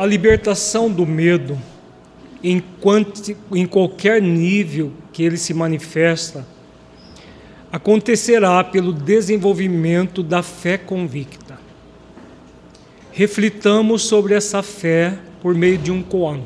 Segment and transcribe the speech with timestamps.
[0.00, 1.58] a libertação do medo,
[2.42, 6.46] enquanto, em qualquer nível que ele se manifesta,
[7.70, 11.58] acontecerá pelo desenvolvimento da fé convicta.
[13.12, 16.40] Reflitamos sobre essa fé por meio de um koan.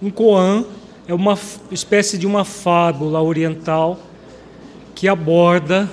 [0.00, 0.64] Um koan
[1.06, 1.38] é uma
[1.70, 4.00] espécie de uma fábula oriental
[4.94, 5.86] que aborda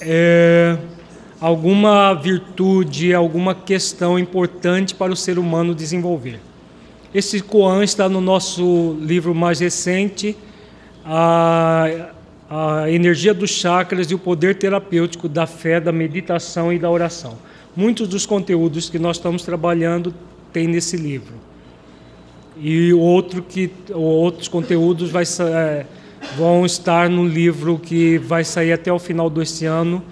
[0.00, 0.76] é,
[1.40, 6.40] alguma virtude, alguma questão importante para o ser humano desenvolver.
[7.14, 10.36] Esse koan está no nosso livro mais recente,
[11.04, 12.10] a,
[12.50, 17.38] a energia dos chakras e o poder terapêutico da fé, da meditação e da oração.
[17.74, 20.14] Muitos dos conteúdos que nós estamos trabalhando
[20.52, 21.34] tem nesse livro.
[22.58, 25.84] E outro que, outros conteúdos vai, é,
[26.36, 30.02] vão estar no livro que vai sair até o final deste ano,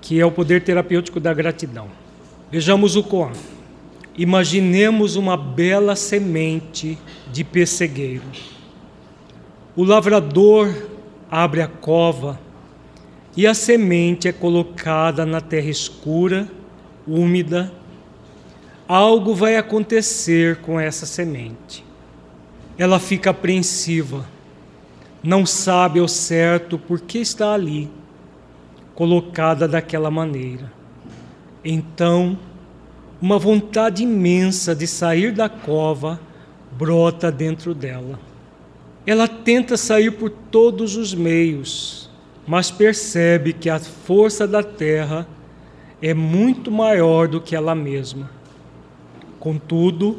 [0.00, 1.88] que é o poder terapêutico da gratidão.
[2.50, 3.32] Vejamos o Koan.
[4.16, 6.98] Imaginemos uma bela semente
[7.32, 8.24] de pessegueiro.
[9.76, 10.74] O lavrador
[11.30, 12.38] abre a cova
[13.36, 16.48] e a semente é colocada na terra escura,
[17.06, 17.72] úmida
[18.90, 21.84] algo vai acontecer com essa semente.
[22.76, 24.26] Ela fica apreensiva,
[25.22, 27.88] não sabe ao certo por que está ali,
[29.00, 30.70] colocada daquela maneira.
[31.64, 32.38] Então,
[33.18, 36.20] uma vontade imensa de sair da cova
[36.72, 38.20] brota dentro dela.
[39.06, 42.10] Ela tenta sair por todos os meios,
[42.46, 45.26] mas percebe que a força da terra
[46.02, 48.28] é muito maior do que ela mesma
[49.38, 50.18] Contudo,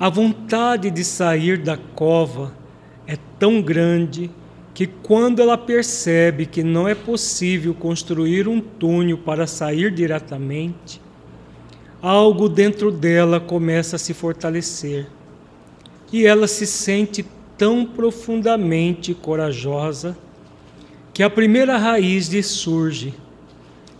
[0.00, 2.54] a vontade de sair da cova
[3.06, 4.30] é tão grande
[4.78, 11.00] que, quando ela percebe que não é possível construir um túnel para sair diretamente,
[12.00, 15.08] algo dentro dela começa a se fortalecer
[16.12, 20.16] e ela se sente tão profundamente corajosa
[21.12, 23.12] que a primeira raiz lhe surge.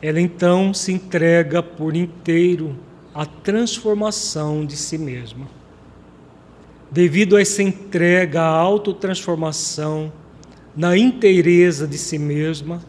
[0.01, 2.77] Ela então se entrega por inteiro
[3.13, 5.49] a transformação de si mesma.
[6.89, 10.13] Devido a essa entrega à autotransformação,
[10.79, 12.81] na inteireza de si mesma,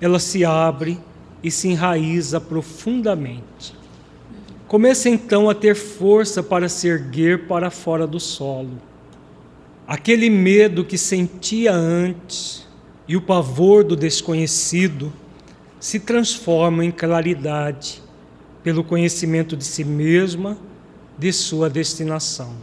[0.00, 1.00] ela se abre
[1.42, 3.74] e se enraiza profundamente.
[4.68, 8.80] Começa então a ter força para se erguer para fora do solo.
[9.84, 12.68] Aquele medo que sentia antes
[13.08, 15.12] e o pavor do desconhecido
[15.80, 18.00] se transforma em claridade
[18.62, 20.56] pelo conhecimento de si mesma,
[21.18, 22.54] de sua destinação.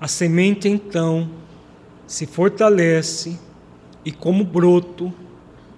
[0.00, 1.30] A semente então
[2.08, 3.38] se fortalece
[4.04, 5.12] e, como broto,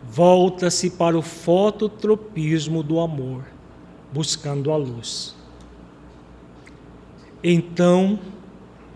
[0.02, 3.44] volta-se para o fototropismo do amor,
[4.12, 5.34] buscando a luz.
[7.42, 8.18] Então,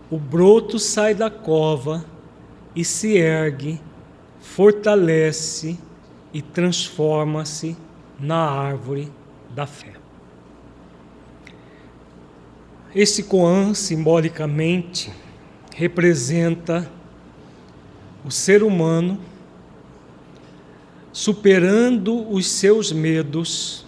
[0.09, 2.03] o broto sai da cova
[2.75, 3.79] e se ergue,
[4.39, 5.77] fortalece
[6.33, 7.75] e transforma-se
[8.19, 9.11] na árvore
[9.53, 9.93] da fé.
[12.93, 15.11] Esse Koan, simbolicamente,
[15.75, 16.89] representa
[18.25, 19.19] o ser humano
[21.11, 23.85] superando os seus medos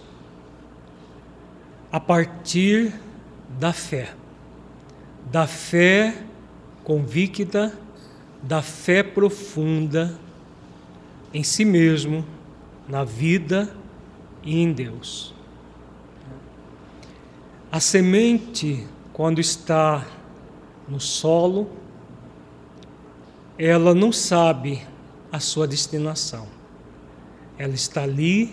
[1.90, 2.92] a partir
[3.58, 4.14] da fé,
[5.30, 6.16] da fé
[6.82, 7.78] convicta,
[8.42, 10.18] da fé profunda
[11.32, 12.24] em si mesmo,
[12.88, 13.74] na vida
[14.42, 15.34] e em Deus.
[17.70, 20.06] A semente, quando está
[20.88, 21.70] no solo,
[23.58, 24.82] ela não sabe
[25.30, 26.46] a sua destinação.
[27.58, 28.52] Ela está ali,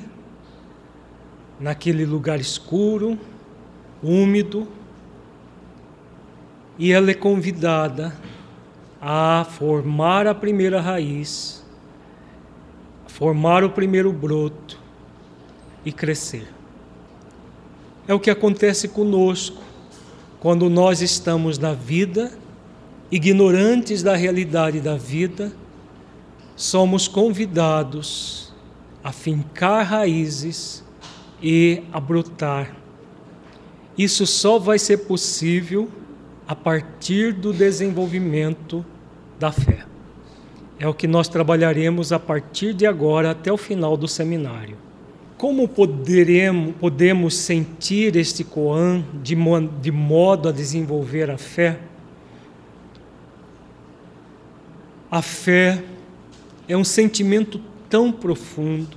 [1.59, 3.17] naquele lugar escuro,
[4.01, 4.67] úmido,
[6.77, 8.15] e ela é convidada
[9.01, 11.65] a formar a primeira raiz,
[13.07, 14.79] formar o primeiro broto
[15.85, 16.47] e crescer.
[18.07, 19.61] É o que acontece conosco
[20.39, 22.31] quando nós estamos na vida,
[23.11, 25.51] ignorantes da realidade da vida,
[26.55, 28.53] somos convidados
[29.03, 30.83] a fincar raízes
[31.41, 32.75] e a brotar.
[33.97, 35.89] Isso só vai ser possível
[36.47, 38.85] a partir do desenvolvimento
[39.39, 39.85] da fé.
[40.79, 44.77] É o que nós trabalharemos a partir de agora até o final do seminário.
[45.37, 49.35] Como poderemos, podemos sentir este Koan de,
[49.81, 51.79] de modo a desenvolver a fé?
[55.11, 55.83] A fé
[56.67, 57.59] é um sentimento
[57.89, 58.95] tão profundo,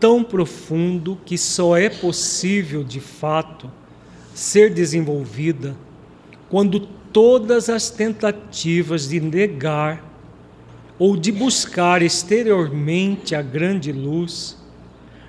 [0.00, 3.70] tão profundo que só é possível de fato
[4.34, 5.76] ser desenvolvida
[6.48, 6.80] quando
[7.12, 10.02] todas as tentativas de negar
[10.98, 14.56] ou de buscar exteriormente a grande luz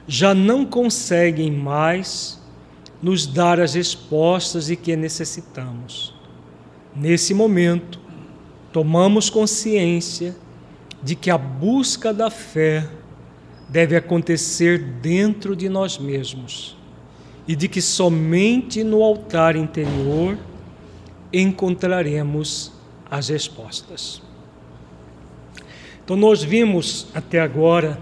[0.08, 2.42] já não conseguem mais
[3.02, 6.14] nos dar as respostas de que necessitamos.
[6.96, 8.00] Nesse momento,
[8.76, 10.36] tomamos consciência
[11.02, 12.86] de que a busca da fé
[13.70, 16.76] deve acontecer dentro de nós mesmos
[17.48, 20.38] e de que somente no altar interior
[21.32, 22.74] encontraremos
[23.10, 24.22] as respostas.
[26.04, 27.98] Então, nós vimos até agora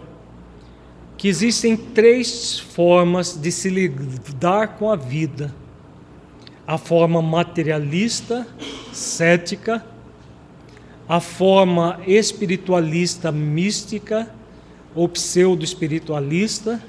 [1.16, 5.54] que existem três formas de se lidar com a vida:
[6.66, 8.48] a forma materialista,
[8.92, 9.93] cética,
[11.08, 14.30] a forma espiritualista, mística
[14.96, 16.82] ou pseudo-espiritualista.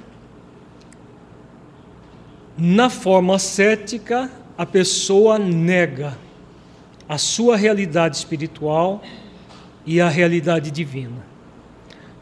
[2.56, 6.16] Na forma cética, a pessoa nega
[7.08, 9.02] a sua realidade espiritual
[9.84, 11.25] e a realidade divina.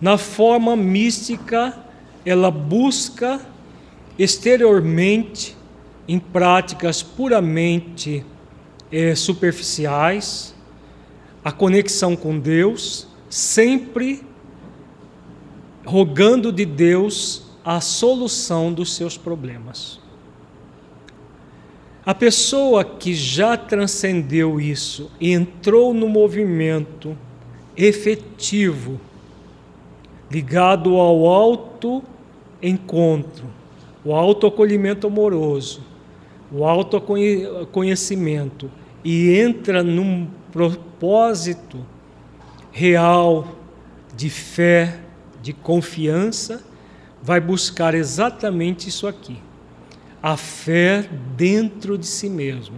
[0.01, 1.79] Na forma mística,
[2.25, 3.41] ela busca
[4.19, 5.57] exteriormente,
[6.09, 8.25] em práticas puramente
[8.91, 10.52] é, superficiais,
[11.45, 14.23] a conexão com Deus, sempre
[15.85, 20.01] rogando de Deus a solução dos seus problemas.
[22.05, 27.17] A pessoa que já transcendeu isso e entrou no movimento
[27.77, 29.01] efetivo,
[30.31, 32.03] ligado ao alto
[32.61, 33.47] encontro,
[34.05, 35.81] o autoacolhimento amoroso,
[36.51, 38.69] o autoconhecimento
[39.05, 41.85] e entra num propósito
[42.71, 43.57] real
[44.15, 45.01] de fé,
[45.43, 46.63] de confiança,
[47.23, 49.39] vai buscar exatamente isso aqui
[50.23, 52.77] a fé dentro de si mesmo.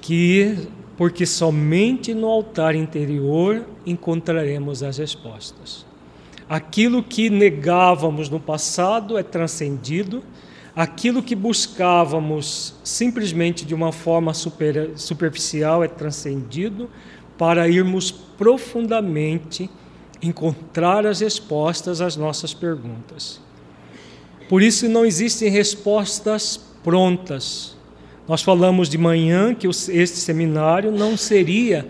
[0.00, 5.86] Que porque somente no altar interior encontraremos as respostas.
[6.48, 10.24] Aquilo que negávamos no passado é transcendido,
[10.78, 16.88] aquilo que buscávamos simplesmente de uma forma super, superficial é transcendido,
[17.36, 19.68] para irmos profundamente
[20.22, 23.40] encontrar as respostas às nossas perguntas.
[24.48, 27.76] Por isso não existem respostas prontas.
[28.28, 31.88] Nós falamos de manhã que este seminário não seria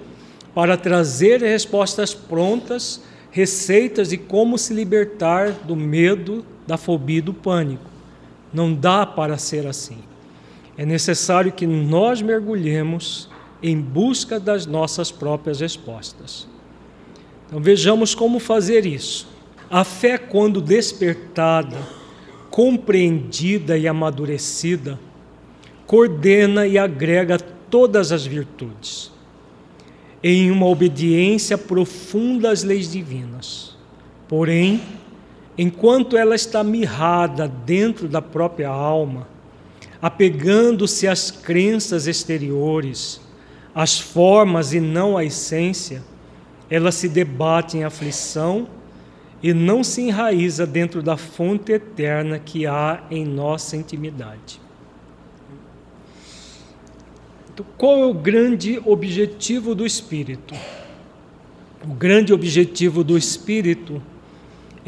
[0.55, 7.35] para trazer respostas prontas, receitas de como se libertar do medo, da fobia e do
[7.35, 7.98] pânico.
[8.53, 9.99] Não dá para ser assim.
[10.77, 13.29] É necessário que nós mergulhemos
[13.63, 16.47] em busca das nossas próprias respostas.
[17.47, 19.27] Então vejamos como fazer isso.
[19.71, 21.77] A fé, quando despertada,
[22.51, 24.99] compreendida e amadurecida,
[25.87, 29.11] coordena e agrega todas as virtudes,
[30.23, 33.77] em uma obediência profunda às leis divinas.
[34.27, 34.83] Porém,
[35.59, 39.27] enquanto ela está mirrada dentro da própria alma,
[40.01, 43.21] apegando-se às crenças exteriores,
[43.75, 46.03] às formas e não à essência,
[46.71, 48.69] ela se debate em aflição
[49.43, 54.61] e não se enraiza dentro da fonte eterna que há em nossa intimidade.
[57.53, 60.55] Então, qual é o grande objetivo do Espírito?
[61.85, 64.01] O grande objetivo do Espírito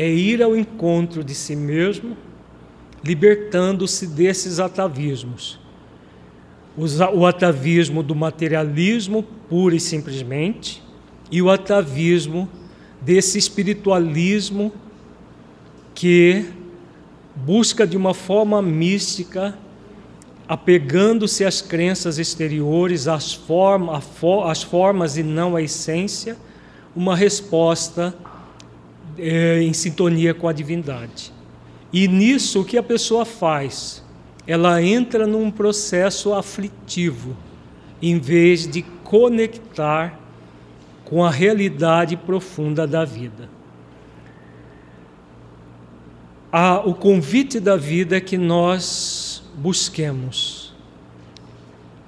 [0.09, 2.17] ir ao encontro de si mesmo,
[3.05, 5.59] libertando-se desses atavismos.
[7.15, 10.83] O atavismo do materialismo, pura e simplesmente,
[11.31, 12.49] e o atavismo
[13.01, 14.73] desse espiritualismo
[15.95, 16.47] que
[17.35, 19.57] busca de uma forma mística,
[20.49, 24.01] apegando-se às crenças exteriores, às, forma,
[24.47, 26.37] às formas e não à essência,
[26.95, 28.15] uma resposta
[29.21, 31.33] é, em sintonia com a divindade.
[31.93, 34.03] E nisso o que a pessoa faz?
[34.47, 37.37] Ela entra num processo aflitivo,
[38.01, 40.19] em vez de conectar
[41.05, 43.49] com a realidade profunda da vida.
[46.85, 50.73] o convite da vida é que nós busquemos,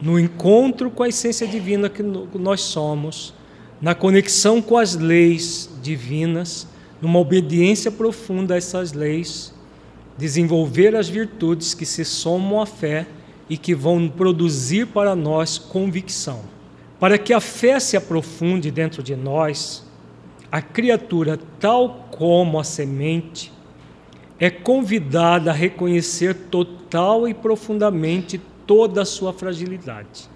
[0.01, 3.35] no encontro com a essência divina que nós somos,
[3.81, 6.67] na conexão com as leis divinas,
[7.03, 9.53] numa obediência profunda a essas leis,
[10.17, 13.09] desenvolver as virtudes que se somam à fé
[13.51, 16.43] e que vão produzir para nós convicção.
[17.01, 19.85] Para que a fé se aprofunde dentro de nós,
[20.51, 23.53] a criatura, tal como a semente,
[24.39, 30.31] é convidada a reconhecer total e profundamente toda a sua fragilidade.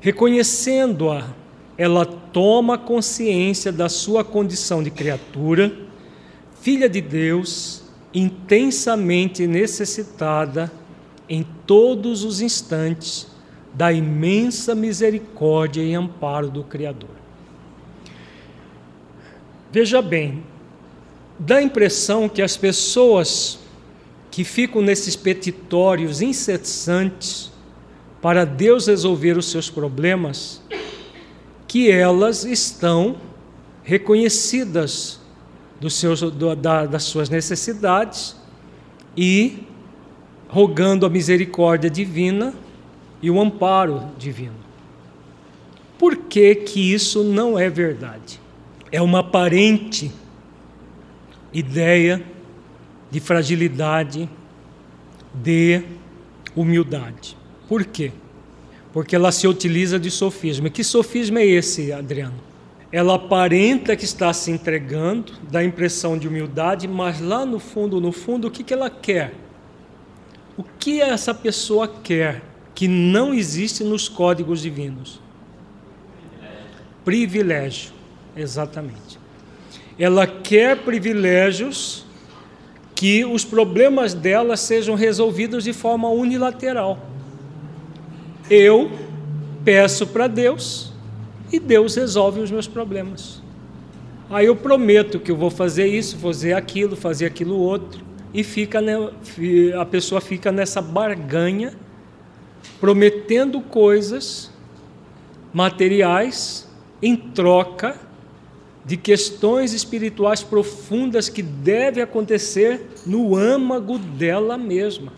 [0.00, 1.28] Reconhecendo-a,
[1.76, 5.72] ela toma consciência da sua condição de criatura,
[6.60, 10.70] filha de Deus, intensamente necessitada
[11.28, 13.26] em todos os instantes
[13.72, 17.10] da imensa misericórdia e amparo do Criador.
[19.72, 20.44] Veja bem,
[21.36, 23.58] dá a impressão que as pessoas
[24.30, 27.50] que ficam nesses petitórios incessantes
[28.22, 30.62] para Deus resolver os seus problemas,
[31.74, 33.16] que elas estão
[33.82, 35.18] reconhecidas
[35.80, 38.36] dos seus, do, da, das suas necessidades
[39.16, 39.64] e
[40.48, 42.54] rogando a misericórdia divina
[43.20, 44.54] e o amparo divino.
[45.98, 48.40] Por que, que isso não é verdade?
[48.92, 50.12] É uma aparente
[51.52, 52.24] ideia
[53.10, 54.30] de fragilidade,
[55.34, 55.82] de
[56.54, 57.36] humildade.
[57.68, 58.12] Por quê?
[58.94, 60.70] Porque ela se utiliza de sofisma.
[60.70, 62.36] Que sofisma é esse, Adriano?
[62.92, 68.00] Ela aparenta que está se entregando, dá a impressão de humildade, mas lá no fundo,
[68.00, 69.34] no fundo, o que, que ela quer?
[70.56, 72.40] O que essa pessoa quer
[72.72, 75.20] que não existe nos códigos divinos?
[77.04, 77.90] Privilégio,
[78.36, 79.18] exatamente.
[79.98, 82.06] Ela quer privilégios
[82.94, 87.13] que os problemas dela sejam resolvidos de forma unilateral.
[88.50, 88.90] Eu
[89.64, 90.92] peço para Deus
[91.50, 93.42] e Deus resolve os meus problemas.
[94.28, 98.80] Aí eu prometo que eu vou fazer isso, fazer aquilo, fazer aquilo outro, e fica
[99.80, 101.72] a pessoa fica nessa barganha,
[102.80, 104.50] prometendo coisas
[105.52, 106.68] materiais
[107.00, 107.96] em troca
[108.84, 115.12] de questões espirituais profundas que deve acontecer no âmago dela mesma.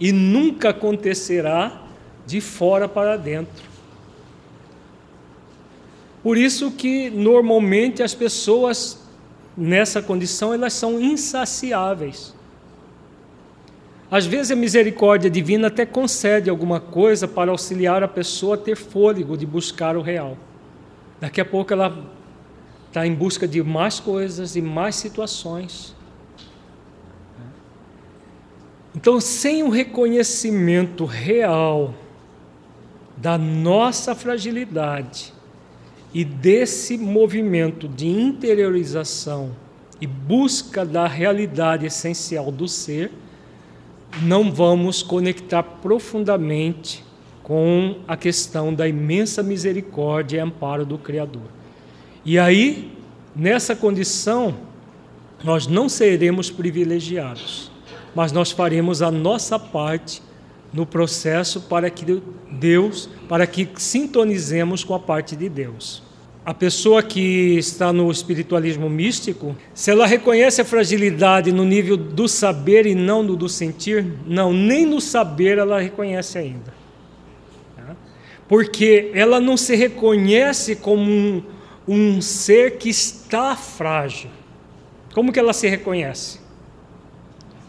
[0.00, 1.87] E nunca acontecerá
[2.28, 3.64] de fora para dentro.
[6.22, 9.02] Por isso que normalmente as pessoas
[9.56, 12.34] nessa condição elas são insaciáveis.
[14.10, 18.76] Às vezes a misericórdia divina até concede alguma coisa para auxiliar a pessoa a ter
[18.76, 20.36] fôlego de buscar o real.
[21.18, 21.98] Daqui a pouco ela
[22.88, 25.96] está em busca de mais coisas e mais situações.
[28.94, 31.94] Então, sem o reconhecimento real
[33.20, 35.32] da nossa fragilidade
[36.14, 39.50] e desse movimento de interiorização
[40.00, 43.10] e busca da realidade essencial do ser,
[44.22, 47.04] não vamos conectar profundamente
[47.42, 51.50] com a questão da imensa misericórdia e amparo do Criador.
[52.24, 52.92] E aí,
[53.34, 54.54] nessa condição,
[55.42, 57.70] nós não seremos privilegiados,
[58.14, 60.22] mas nós faremos a nossa parte
[60.72, 66.02] no processo para que Deus, para que sintonizemos com a parte de Deus.
[66.44, 72.26] A pessoa que está no espiritualismo místico, se ela reconhece a fragilidade no nível do
[72.26, 76.72] saber e não no do sentir, não, nem no saber ela reconhece ainda.
[77.76, 77.94] Tá?
[78.48, 81.42] Porque ela não se reconhece como um,
[81.86, 84.30] um ser que está frágil.
[85.12, 86.40] Como que ela se reconhece?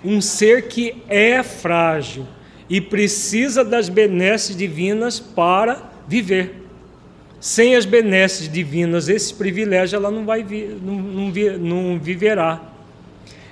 [0.05, 2.25] Um ser que é frágil
[2.69, 6.55] e precisa das benesses divinas para viver.
[7.39, 10.45] Sem as benesses divinas, esse privilégio ela não vai
[10.81, 12.61] não, não, não viverá.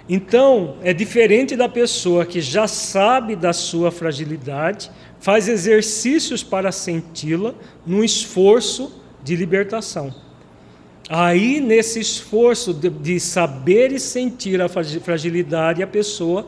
[0.09, 7.53] Então, é diferente da pessoa que já sabe da sua fragilidade, faz exercícios para senti-la
[7.85, 10.13] num esforço de libertação.
[11.09, 16.47] Aí, nesse esforço de, de saber e sentir a fragilidade, a pessoa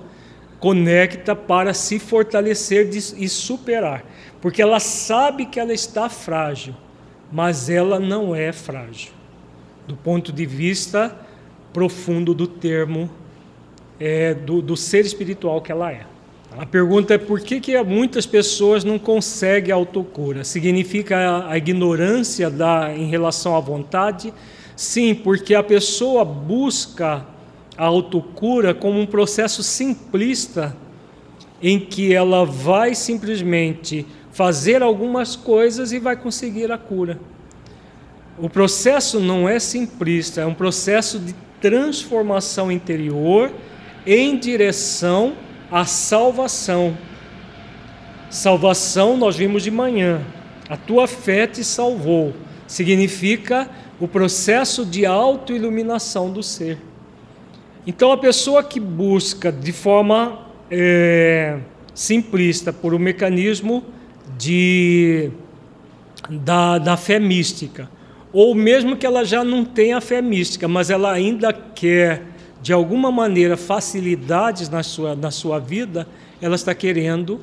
[0.59, 4.03] conecta para se fortalecer e superar,
[4.41, 6.75] porque ela sabe que ela está frágil,
[7.31, 9.11] mas ela não é frágil,
[9.87, 11.15] do ponto de vista
[11.71, 13.09] profundo do termo
[13.99, 16.05] é, do, do ser espiritual que ela é.
[16.57, 20.43] A pergunta é por que, que muitas pessoas não conseguem autocura?
[20.43, 24.33] Significa a, a ignorância da, em relação à vontade?
[24.75, 27.25] Sim, porque a pessoa busca
[27.79, 30.75] a autocura como um processo simplista
[31.61, 37.17] em que ela vai simplesmente fazer algumas coisas e vai conseguir a cura.
[38.37, 43.49] O processo não é simplista, é um processo de transformação interior
[44.05, 45.35] em direção
[45.71, 46.97] à salvação.
[48.29, 50.21] Salvação nós vimos de manhã.
[50.67, 52.33] A tua fé te salvou.
[52.67, 53.69] Significa
[54.01, 56.88] o processo de autoiluminação do ser.
[57.89, 61.57] Então, a pessoa que busca de forma é,
[61.91, 63.83] simplista por um mecanismo
[64.37, 65.31] de,
[66.29, 67.89] da, da fé mística.
[68.31, 72.25] Ou mesmo que ela já não tenha fé mística, mas ela ainda quer,
[72.61, 76.07] de alguma maneira, facilidades na sua, na sua vida,
[76.39, 77.41] ela está querendo,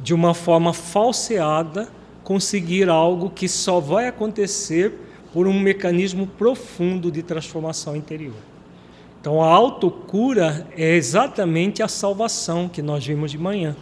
[0.00, 1.88] de uma forma falseada,
[2.22, 4.94] conseguir algo que só vai acontecer
[5.32, 8.49] por um mecanismo profundo de transformação interior.
[9.20, 13.76] Então, a autocura é exatamente a salvação que nós vimos de manhã,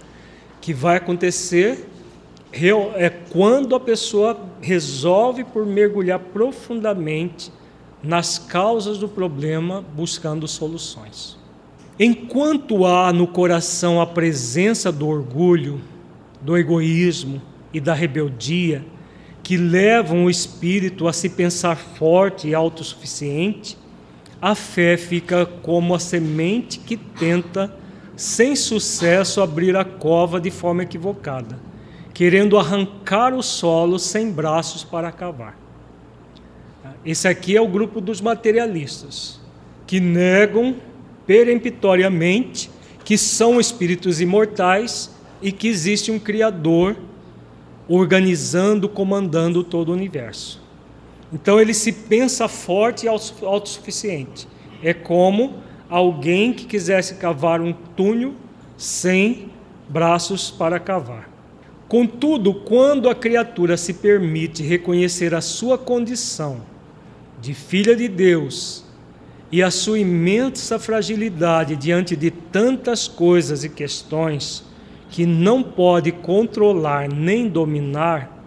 [0.61, 1.89] que vai acontecer
[2.97, 7.53] é quando a pessoa resolve por mergulhar profundamente
[8.03, 11.39] nas causas do problema, buscando soluções.
[12.01, 15.81] Enquanto há no coração a presença do orgulho,
[16.41, 17.41] do egoísmo
[17.73, 18.85] e da rebeldia,
[19.43, 23.78] que levam o espírito a se pensar forte e autossuficiente,
[24.41, 27.75] a fé fica como a semente que tenta,
[28.17, 31.69] sem sucesso, abrir a cova de forma equivocada
[32.19, 35.57] querendo arrancar o solo sem braços para cavar.
[37.05, 39.41] Esse aqui é o grupo dos materialistas,
[39.87, 40.75] que negam
[41.25, 42.73] peremptoriamente
[43.05, 46.97] que são espíritos imortais e que existe um Criador
[47.87, 50.61] organizando, comandando todo o universo.
[51.33, 54.49] Então ele se pensa forte e autossuficiente.
[54.83, 55.55] É como
[55.89, 58.35] alguém que quisesse cavar um túnel
[58.77, 59.51] sem
[59.89, 61.29] braços para cavar.
[61.89, 66.61] Contudo, quando a criatura se permite reconhecer a sua condição
[67.41, 68.85] de filha de Deus
[69.51, 74.63] e a sua imensa fragilidade diante de tantas coisas e questões
[75.09, 78.38] que não pode controlar nem dominar,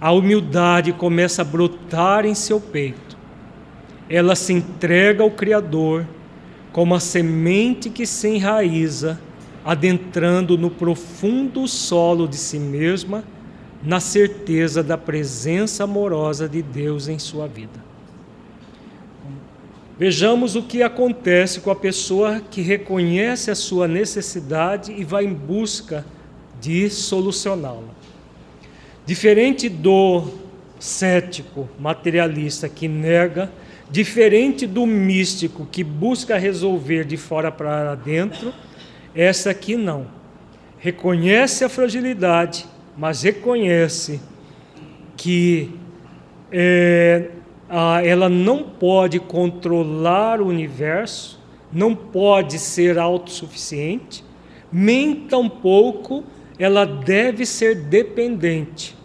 [0.00, 3.16] a humildade começa a brotar em seu peito.
[4.08, 6.06] Ela se entrega ao Criador
[6.72, 9.18] como a semente que se enraiza
[9.66, 13.24] adentrando no profundo solo de si mesma,
[13.82, 17.84] na certeza da presença amorosa de Deus em sua vida.
[19.98, 25.34] Vejamos o que acontece com a pessoa que reconhece a sua necessidade e vai em
[25.34, 26.04] busca
[26.60, 27.95] de solucioná-la.
[29.06, 30.24] Diferente do
[30.80, 33.52] cético materialista que nega,
[33.88, 38.52] diferente do místico que busca resolver de fora para dentro,
[39.14, 40.08] essa aqui não.
[40.80, 42.66] Reconhece a fragilidade,
[42.98, 44.20] mas reconhece
[45.16, 45.70] que
[46.50, 47.30] é,
[47.68, 51.40] a, ela não pode controlar o universo,
[51.72, 54.24] não pode ser autossuficiente,
[54.72, 56.24] nem tampouco
[56.58, 58.95] ela deve ser dependente.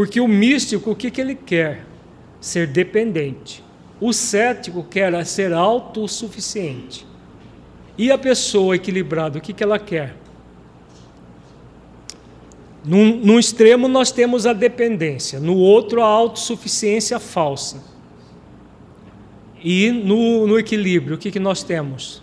[0.00, 1.84] Porque o místico, o que, que ele quer?
[2.40, 3.62] Ser dependente.
[4.00, 7.06] O cético quer ser autossuficiente.
[7.98, 10.16] E a pessoa equilibrada, o que, que ela quer?
[12.82, 17.84] Num, num extremo nós temos a dependência, no outro a autossuficiência falsa.
[19.62, 22.22] E no, no equilíbrio, o que, que nós temos?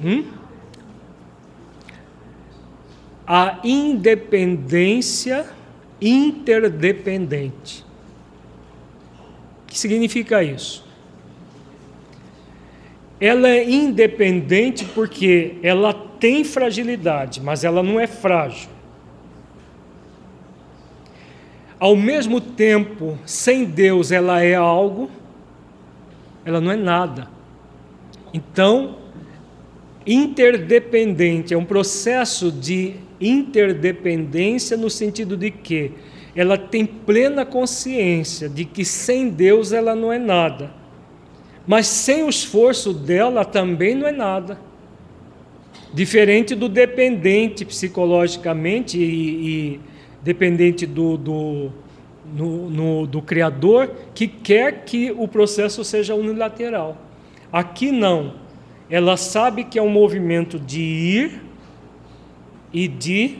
[0.00, 0.24] Hum?
[3.26, 5.60] A independência
[6.02, 7.84] interdependente.
[9.62, 10.84] O que significa isso?
[13.22, 18.68] ela é independente porque ela tem fragilidade, mas ela não é frágil.
[21.78, 25.08] Ao mesmo tempo, sem Deus ela é algo,
[26.44, 27.28] ela não é nada.
[28.34, 28.96] Então,
[30.04, 35.92] interdependente é um processo de interdependência no sentido de que
[36.34, 40.82] ela tem plena consciência de que sem Deus ela não é nada
[41.66, 44.58] mas sem o esforço dela também não é nada.
[45.92, 49.80] Diferente do dependente psicologicamente e, e
[50.22, 51.70] dependente do, do,
[52.34, 56.96] no, no, do Criador, que quer que o processo seja unilateral.
[57.52, 58.34] Aqui não.
[58.90, 61.42] Ela sabe que é um movimento de ir
[62.72, 63.38] e de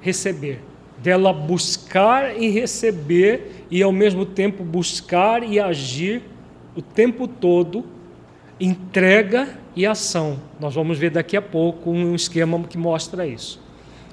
[0.00, 0.60] receber.
[0.98, 6.22] Dela buscar e receber, e ao mesmo tempo buscar e agir
[6.76, 7.84] o tempo todo
[8.60, 10.38] entrega e ação.
[10.58, 13.60] Nós vamos ver daqui a pouco um esquema que mostra isso.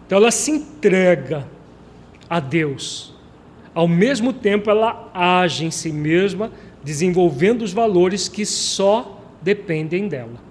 [0.05, 1.45] Então ela se entrega
[2.29, 3.13] a Deus.
[3.73, 6.51] Ao mesmo tempo ela age em si mesma,
[6.83, 10.47] desenvolvendo os valores que só dependem dela.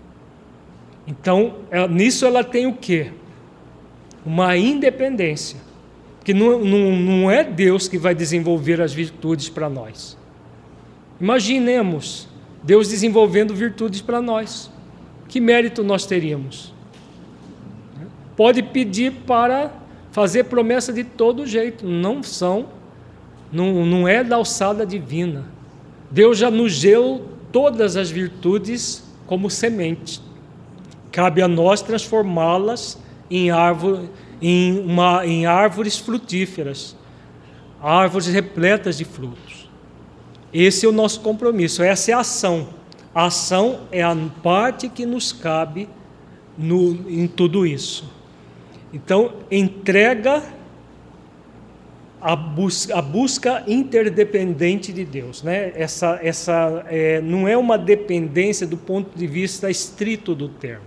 [1.06, 1.56] Então,
[1.90, 3.12] nisso ela tem o quê?
[4.26, 5.58] Uma independência.
[6.24, 10.18] Que não, não, não é Deus que vai desenvolver as virtudes para nós.
[11.20, 12.28] Imaginemos
[12.64, 14.68] Deus desenvolvendo virtudes para nós.
[15.28, 16.74] Que mérito nós teríamos?
[18.36, 19.72] Pode pedir para
[20.10, 22.66] fazer promessa de todo jeito, não são,
[23.52, 25.44] não, não é da alçada divina.
[26.10, 30.20] Deus já nos deu todas as virtudes como semente.
[31.12, 32.98] Cabe a nós transformá-las
[33.30, 34.08] em, árvore,
[34.40, 36.96] em, uma, em árvores frutíferas,
[37.80, 39.68] árvores repletas de frutos.
[40.52, 42.68] Esse é o nosso compromisso, essa é a ação.
[43.14, 45.88] A ação é a parte que nos cabe
[46.56, 48.10] no, em tudo isso.
[48.92, 50.42] Então, entrega
[52.20, 55.42] a, bus a busca interdependente de Deus.
[55.42, 55.72] Né?
[55.74, 60.84] Essa, essa é, não é uma dependência do ponto de vista estrito do termo,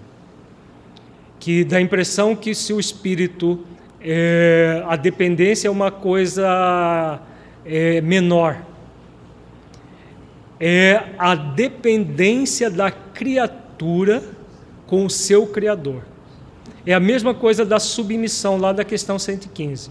[1.39, 3.60] que dá a impressão que se o espírito,
[4.02, 7.19] é, a dependência é uma coisa
[7.65, 8.62] é, menor.
[10.60, 14.21] É a dependência da criatura
[14.86, 16.04] com o seu Criador.
[16.86, 19.89] É a mesma coisa da submissão lá da questão 115.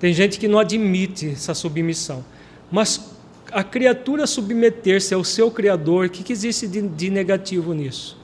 [0.00, 2.24] Tem gente que não admite essa submissão.
[2.70, 3.16] Mas
[3.52, 8.18] a criatura submeter-se ao seu Criador, o que, que existe de, de negativo nisso?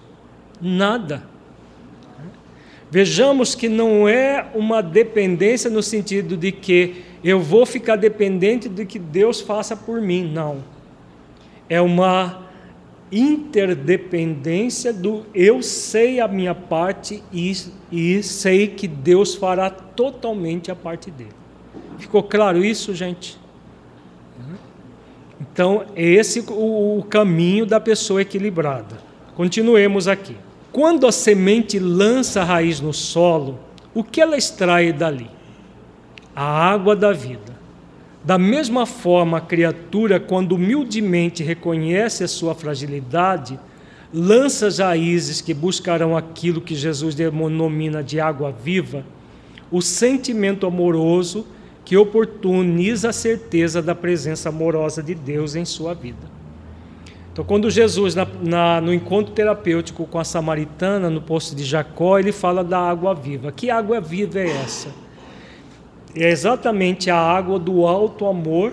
[0.61, 1.34] Nada.
[2.91, 8.85] Vejamos que não é uma dependência no sentido de que eu vou ficar dependente de
[8.85, 10.31] que Deus faça por mim.
[10.31, 10.63] Não.
[11.69, 12.45] É uma
[13.11, 17.53] interdependência do eu sei a minha parte e,
[17.91, 21.31] e sei que Deus fará totalmente a parte dele.
[21.99, 23.39] Ficou claro isso, gente?
[25.41, 28.99] Então, é esse o, o caminho da pessoa equilibrada.
[29.35, 30.37] Continuemos aqui.
[30.75, 33.61] Quando a semente lança a raiz no solo,
[33.95, 35.31] o que ela extrai dali?
[36.35, 37.55] A água da vida.
[38.25, 43.57] Da mesma forma, a criatura, quando humildemente reconhece a sua fragilidade,
[44.13, 49.07] lança as raízes que buscarão aquilo que Jesus denomina de água viva,
[49.71, 51.47] o sentimento amoroso
[51.85, 56.34] que oportuniza a certeza da presença amorosa de Deus em sua vida.
[57.35, 62.17] Então, quando Jesus, na, na, no encontro terapêutico com a samaritana, no poço de Jacó,
[62.17, 63.51] ele fala da água viva.
[63.51, 64.89] Que água viva é essa?
[66.17, 68.73] é exatamente a água do alto amor,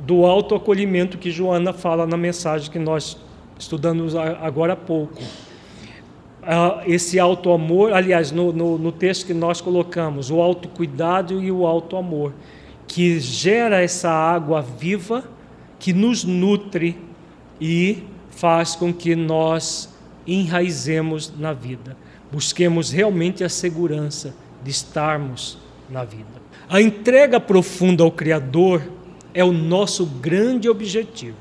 [0.00, 3.18] do alto acolhimento que Joana fala na mensagem que nós
[3.58, 5.20] estudamos agora há pouco.
[6.42, 11.42] Ah, esse alto amor, aliás, no, no, no texto que nós colocamos, o alto cuidado
[11.42, 12.32] e o alto amor,
[12.88, 15.22] que gera essa água viva
[15.78, 16.96] que nos nutre
[17.60, 19.88] e faz com que nós
[20.26, 21.96] enraizemos na vida,
[22.32, 26.42] busquemos realmente a segurança de estarmos na vida.
[26.68, 28.82] A entrega profunda ao Criador
[29.32, 31.36] é o nosso grande objetivo.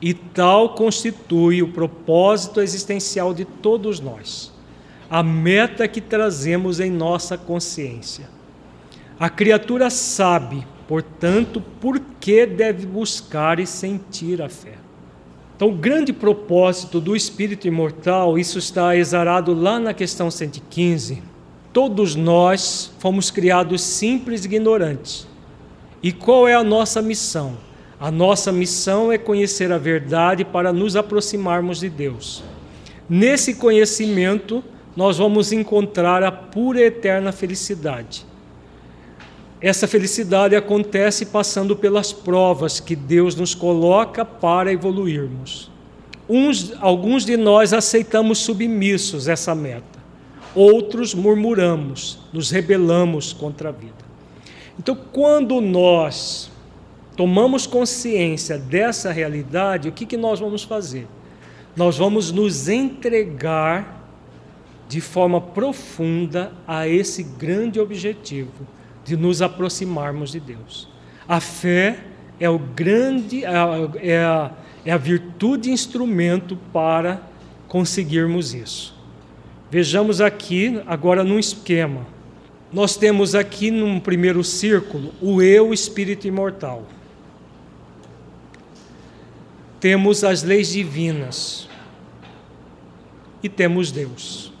[0.00, 4.52] E tal constitui o propósito existencial de todos nós,
[5.08, 8.28] a meta que trazemos em nossa consciência.
[9.18, 14.74] A criatura sabe, portanto, por que deve buscar e sentir a fé.
[15.56, 21.22] Então, o grande propósito do espírito imortal, isso está exarado lá na questão 115,
[21.74, 25.26] Todos nós fomos criados simples e ignorantes.
[26.00, 27.56] E qual é a nossa missão?
[27.98, 32.44] A nossa missão é conhecer a verdade para nos aproximarmos de Deus.
[33.08, 34.62] Nesse conhecimento,
[34.94, 38.24] nós vamos encontrar a pura e eterna felicidade.
[39.66, 45.70] Essa felicidade acontece passando pelas provas que Deus nos coloca para evoluirmos.
[46.28, 49.94] Uns, alguns de nós aceitamos submissos essa meta
[50.54, 54.04] outros murmuramos, nos rebelamos contra a vida.
[54.78, 56.50] Então, quando nós
[57.16, 61.06] tomamos consciência dessa realidade, o que, que nós vamos fazer?
[61.74, 64.02] Nós vamos nos entregar
[64.88, 68.66] de forma profunda a esse grande objetivo
[69.04, 70.88] de nos aproximarmos de Deus.
[71.28, 72.04] A fé
[72.40, 74.50] é o grande, é a, é a,
[74.84, 77.22] é virtude instrumento para
[77.68, 78.94] conseguirmos isso.
[79.70, 82.06] Vejamos aqui agora num esquema.
[82.72, 86.86] Nós temos aqui num primeiro círculo o eu, espírito imortal.
[89.80, 91.68] Temos as leis divinas
[93.42, 94.53] e temos Deus.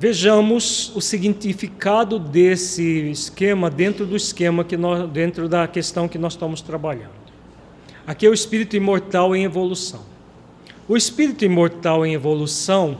[0.00, 6.32] Vejamos o significado desse esquema dentro do esquema que nós, dentro da questão que nós
[6.32, 7.20] estamos trabalhando.
[8.06, 10.00] Aqui é o espírito imortal em evolução.
[10.88, 12.96] O espírito imortal em evolução,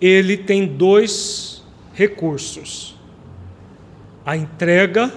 [0.00, 2.96] ele tem dois recursos:
[4.24, 5.12] a entrega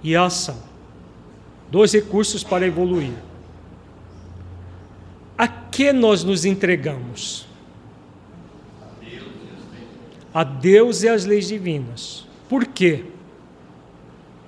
[0.00, 0.62] e a ação.
[1.72, 3.14] Dois recursos para evoluir.
[5.36, 7.49] A que nós nos entregamos?
[10.32, 12.26] A Deus e às leis divinas.
[12.48, 13.04] Por quê?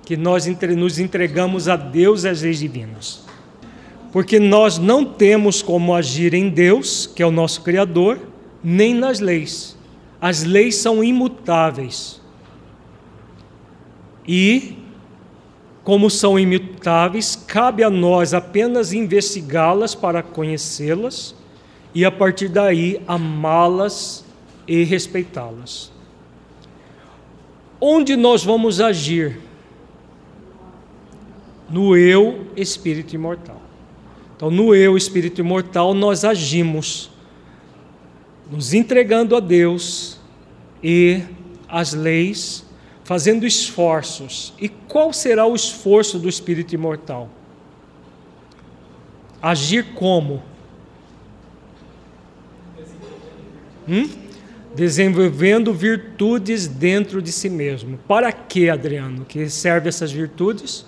[0.05, 3.23] Que nós nos entregamos a Deus e às leis divinas.
[4.11, 8.19] Porque nós não temos como agir em Deus, que é o nosso Criador,
[8.63, 9.77] nem nas leis.
[10.21, 12.21] As leis são imutáveis.
[14.27, 14.77] E,
[15.83, 21.35] como são imutáveis, cabe a nós apenas investigá-las para conhecê-las
[21.93, 24.23] e, a partir daí, amá-las
[24.67, 25.91] e respeitá-las.
[27.79, 29.39] Onde nós vamos agir?
[31.69, 33.61] No eu, espírito imortal.
[34.35, 37.09] Então, no eu, espírito imortal, nós agimos,
[38.49, 40.19] nos entregando a Deus
[40.81, 41.23] e
[41.67, 42.65] as leis,
[43.03, 44.53] fazendo esforços.
[44.59, 47.29] E qual será o esforço do espírito imortal?
[49.41, 50.41] Agir como?
[53.87, 54.22] Hum?
[54.75, 57.99] Desenvolvendo virtudes dentro de si mesmo.
[58.07, 59.23] Para que, Adriano?
[59.25, 60.85] Que serve essas virtudes?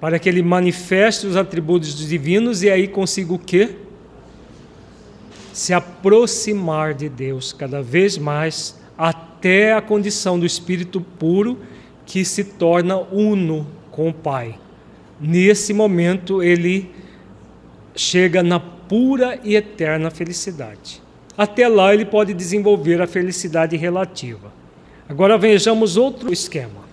[0.00, 3.76] Para que ele manifeste os atributos divinos e aí consiga o quê?
[5.52, 11.58] Se aproximar de Deus cada vez mais até a condição do espírito puro
[12.04, 14.58] que se torna uno com o Pai.
[15.20, 16.90] Nesse momento ele
[17.94, 21.03] chega na pura e eterna felicidade.
[21.36, 24.52] Até lá ele pode desenvolver a felicidade relativa.
[25.08, 26.84] Agora vejamos outro esquema.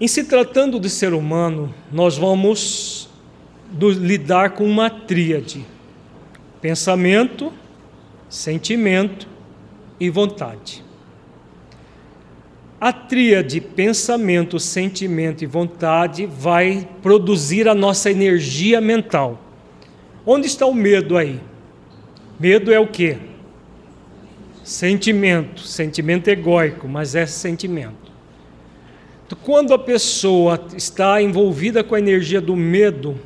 [0.00, 3.08] Em se tratando do ser humano, nós vamos
[3.78, 5.64] lidar com uma tríade:
[6.60, 7.52] pensamento,
[8.28, 9.28] sentimento
[10.00, 10.84] e vontade.
[12.80, 19.40] A tríade pensamento, sentimento e vontade vai produzir a nossa energia mental.
[20.26, 21.38] Onde está o medo aí?
[22.42, 23.18] Medo é o quê?
[24.64, 28.10] Sentimento, sentimento egóico, mas é sentimento.
[29.44, 33.16] Quando a pessoa está envolvida com a energia do medo,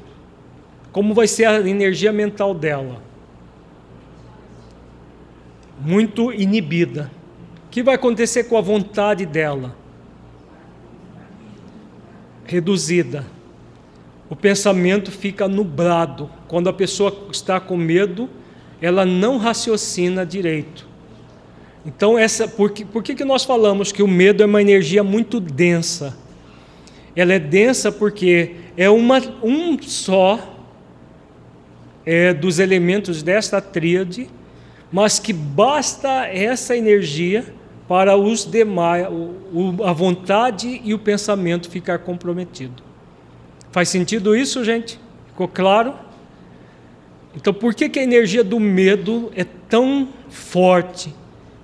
[0.92, 3.00] como vai ser a energia mental dela?
[5.80, 7.10] Muito inibida.
[7.68, 9.74] O que vai acontecer com a vontade dela?
[12.44, 13.24] Reduzida.
[14.28, 16.30] O pensamento fica nublado.
[16.46, 18.28] Quando a pessoa está com medo,
[18.80, 20.86] ela não raciocina direito.
[21.84, 25.04] Então, essa, por, que, por que, que nós falamos que o medo é uma energia
[25.04, 26.16] muito densa?
[27.14, 30.56] Ela é densa porque é uma, um só
[32.04, 34.28] é, dos elementos desta tríade,
[34.92, 37.44] mas que basta essa energia
[37.88, 42.82] para os demais, o, a vontade e o pensamento ficar comprometido.
[43.70, 44.98] Faz sentido isso, gente?
[45.28, 45.94] Ficou claro?
[47.36, 51.14] Então, por que, que a energia do medo é tão forte?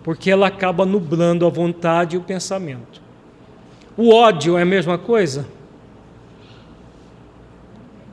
[0.05, 3.01] Porque ela acaba nublando a vontade e o pensamento.
[3.97, 5.47] O ódio é a mesma coisa?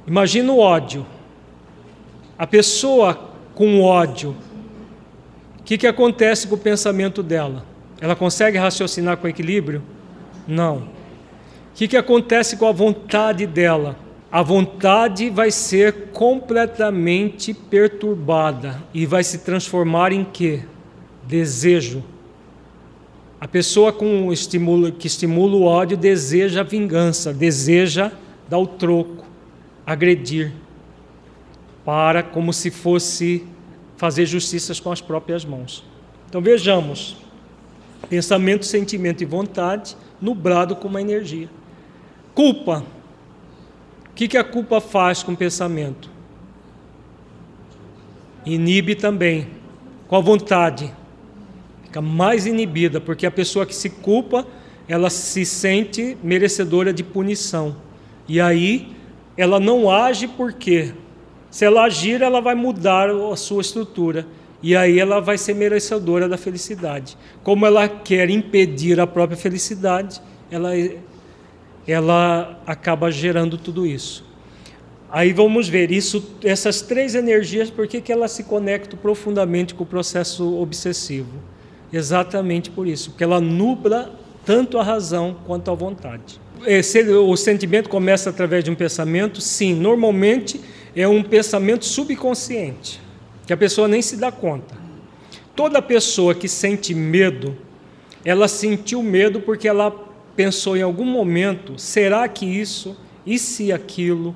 [0.08, 1.06] Imagina o ódio.
[2.38, 4.36] A pessoa com ódio,
[5.60, 7.66] o que, que acontece com o pensamento dela?
[8.00, 9.84] Ela consegue raciocinar com equilíbrio?
[10.48, 10.78] Não.
[10.78, 10.88] O
[11.76, 13.98] que, que acontece com a vontade dela?
[14.32, 20.62] A vontade vai ser completamente perturbada e vai se transformar em quê?
[21.28, 22.04] Desejo.
[23.42, 24.30] A pessoa com
[25.00, 28.12] que estimula o ódio deseja vingança, deseja
[28.48, 29.26] dar o troco,
[29.86, 30.54] agredir,
[31.84, 33.44] para como se fosse
[33.98, 35.84] fazer justiças com as próprias mãos.
[36.28, 37.18] Então vejamos:
[38.08, 41.50] pensamento, sentimento e vontade nublado com uma energia.
[42.36, 42.84] Culpa
[44.20, 46.10] que, que a culpa faz com o pensamento?
[48.46, 49.48] Inibe também,
[50.10, 50.94] com a vontade.
[51.86, 54.46] Fica mais inibida, porque a pessoa que se culpa,
[54.90, 57.78] ela se sente merecedora de punição.
[58.28, 58.94] E aí,
[59.38, 60.92] ela não age porque,
[61.50, 64.28] se ela agir, ela vai mudar a sua estrutura.
[64.62, 67.18] E aí ela vai ser merecedora da felicidade.
[67.42, 70.72] Como ela quer impedir a própria felicidade, ela
[71.92, 74.26] ela acaba gerando tudo isso.
[75.12, 79.84] Aí vamos ver isso, essas três energias, por que, que elas se conectam profundamente com
[79.84, 81.32] o processo obsessivo?
[81.92, 84.14] Exatamente por isso, porque ela nubla
[84.46, 86.40] tanto a razão quanto a vontade.
[86.84, 90.62] Se o sentimento começa através de um pensamento, sim, normalmente
[90.96, 93.02] é um pensamento subconsciente,
[93.48, 94.76] que a pessoa nem se dá conta.
[95.56, 97.58] Toda pessoa que sente medo,
[98.24, 100.09] ela sentiu medo porque ela
[100.40, 104.34] pensou em algum momento: será que isso, e se aquilo?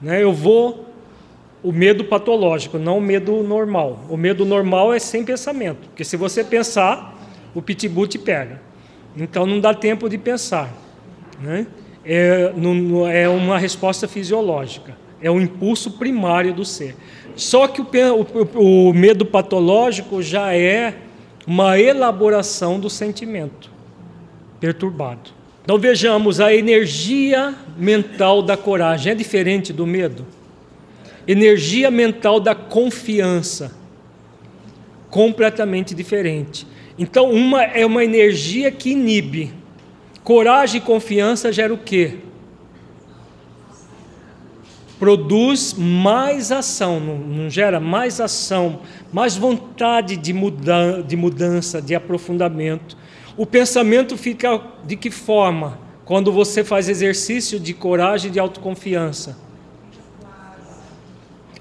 [0.00, 0.22] Né?
[0.22, 0.86] Eu vou.
[1.60, 4.06] O medo patológico, não o medo normal.
[4.08, 7.18] O medo normal é sem pensamento, porque se você pensar,
[7.52, 8.62] o pitbull te pega.
[9.16, 10.72] Então não dá tempo de pensar.
[11.40, 11.66] Né?
[12.04, 16.94] É, não, é uma resposta fisiológica, é um impulso primário do ser.
[17.34, 17.86] Só que o,
[18.54, 20.94] o, o medo patológico já é
[21.44, 23.77] uma elaboração do sentimento
[24.60, 25.30] perturbado.
[25.62, 30.26] Então vejamos, a energia mental da coragem é diferente do medo?
[31.26, 33.76] Energia mental da confiança,
[35.10, 36.66] completamente diferente.
[36.98, 39.52] Então, uma é uma energia que inibe.
[40.24, 42.16] Coragem e confiança gera o quê?
[44.98, 48.80] Produz mais ação, não, gera mais ação,
[49.12, 52.96] mais vontade de, muda, de mudança, de aprofundamento.
[53.38, 55.78] O pensamento fica de que forma?
[56.04, 59.38] Quando você faz exercício de coragem e de autoconfiança.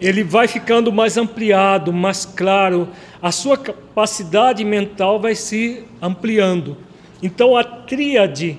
[0.01, 2.89] Ele vai ficando mais ampliado, mais claro,
[3.21, 6.77] a sua capacidade mental vai se ampliando.
[7.21, 8.57] Então, a tríade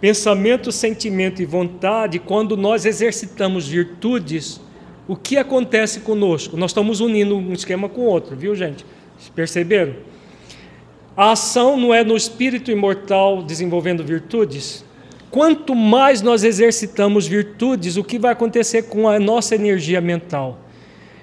[0.00, 4.60] pensamento, sentimento e vontade, quando nós exercitamos virtudes,
[5.08, 6.56] o que acontece conosco?
[6.56, 8.86] Nós estamos unindo um esquema com o outro, viu, gente?
[9.34, 9.94] Perceberam?
[11.16, 14.84] A ação não é no espírito imortal desenvolvendo virtudes?
[15.30, 20.64] Quanto mais nós exercitamos virtudes, o que vai acontecer com a nossa energia mental?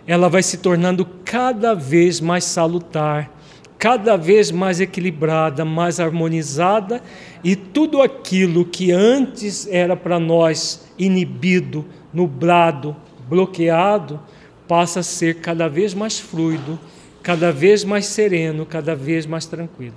[0.08, 3.32] ela vai se tornando cada vez mais salutar,
[3.78, 7.02] cada vez mais equilibrada, mais harmonizada,
[7.44, 12.96] e tudo aquilo que antes era para nós inibido, nublado,
[13.28, 14.20] bloqueado,
[14.68, 16.80] passa a ser cada vez mais fluido,
[17.22, 19.96] cada vez mais sereno, cada vez mais tranquilo.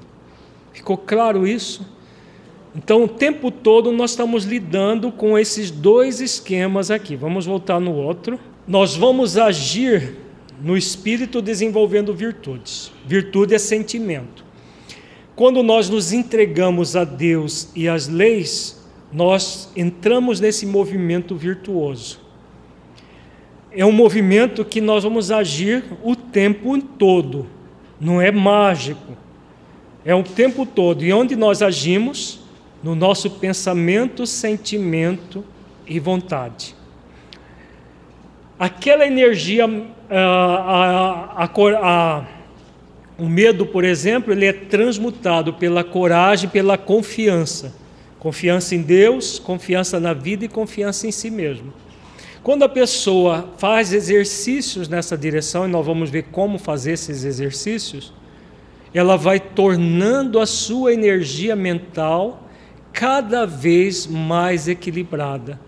[0.73, 1.87] Ficou claro isso?
[2.75, 7.15] Então, o tempo todo nós estamos lidando com esses dois esquemas aqui.
[7.15, 10.17] Vamos voltar no outro nós vamos agir
[10.63, 12.91] no espírito desenvolvendo virtudes.
[13.07, 14.45] Virtude é sentimento.
[15.37, 18.83] Quando nós nos entregamos a Deus e às leis,
[19.13, 22.21] nós entramos nesse movimento virtuoso.
[23.77, 27.47] É um movimento que nós vamos agir o tempo todo,
[28.01, 29.17] não é mágico.
[30.05, 31.05] É o tempo todo.
[31.05, 32.41] E onde nós agimos?
[32.83, 35.43] No nosso pensamento, sentimento
[35.87, 36.77] e vontade
[38.59, 39.65] aquela energia,
[40.11, 42.25] a, a, a,
[43.19, 47.75] o medo, por exemplo, ele é transmutado pela coragem, pela confiança.
[48.19, 51.73] Confiança em Deus, confiança na vida e confiança em si mesmo.
[52.45, 58.13] Quando a pessoa faz exercícios nessa direção, e nós vamos ver como fazer esses exercícios,
[58.93, 62.47] ela vai tornando a sua energia mental
[62.93, 65.59] cada vez mais equilibrada.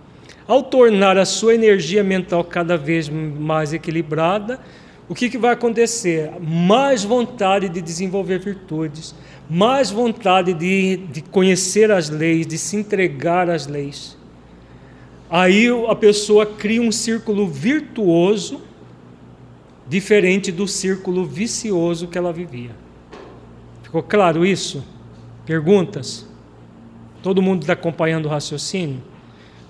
[0.46, 4.60] Ao tornar a sua energia mental cada vez mais equilibrada,
[5.08, 6.30] o que, que vai acontecer?
[6.42, 9.14] Mais vontade de desenvolver virtudes,
[9.48, 14.15] mais vontade de, de conhecer as leis, de se entregar às leis.
[15.28, 18.60] Aí a pessoa cria um círculo virtuoso,
[19.88, 22.70] diferente do círculo vicioso que ela vivia.
[23.82, 24.84] Ficou claro isso?
[25.44, 26.26] Perguntas?
[27.22, 29.02] Todo mundo está acompanhando o raciocínio?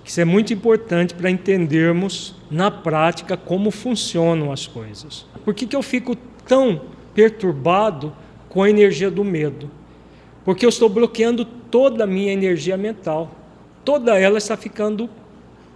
[0.07, 5.25] Isso é muito importante para entendermos na prática como funcionam as coisas.
[5.43, 6.15] Por que, que eu fico
[6.47, 6.81] tão
[7.13, 8.13] perturbado
[8.47, 9.69] com a energia do medo?
[10.45, 13.31] Porque eu estou bloqueando toda a minha energia mental.
[13.83, 15.09] Toda ela está ficando,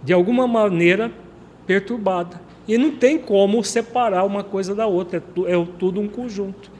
[0.02, 1.10] de alguma maneira,
[1.66, 2.40] perturbada.
[2.66, 6.70] E não tem como separar uma coisa da outra, é, é tudo um conjunto.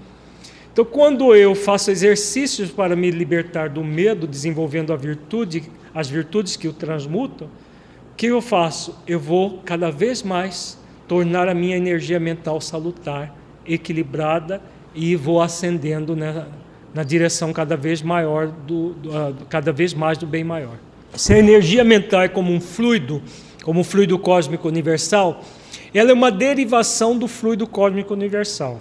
[0.73, 5.65] Então, quando eu faço exercícios para me libertar do medo, desenvolvendo a virtude,
[5.95, 8.99] as virtudes que o transmutam, o que eu faço?
[9.07, 13.35] Eu vou cada vez mais tornar a minha energia mental salutar,
[13.67, 14.63] equilibrada
[14.95, 16.47] e vou ascendendo na,
[16.95, 20.79] na direção cada vez maior do, do uh, cada vez mais do bem maior.
[21.15, 23.23] Se a energia mental é como um fluido,
[23.63, 25.45] como um fluido cósmico universal,
[25.93, 28.81] ela é uma derivação do fluido cósmico universal.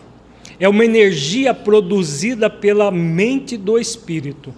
[0.58, 4.54] É uma energia produzida pela mente do espírito.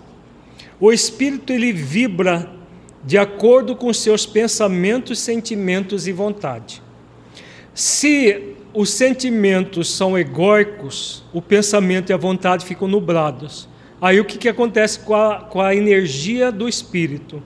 [0.80, 2.47] O espírito ele vibra
[3.03, 6.82] de acordo com seus pensamentos, sentimentos e vontade.
[7.74, 13.67] Se os sentimentos são egóicos, o pensamento e a vontade ficam nublados.
[13.99, 17.41] Aí o que, que acontece com a, com a energia do espírito?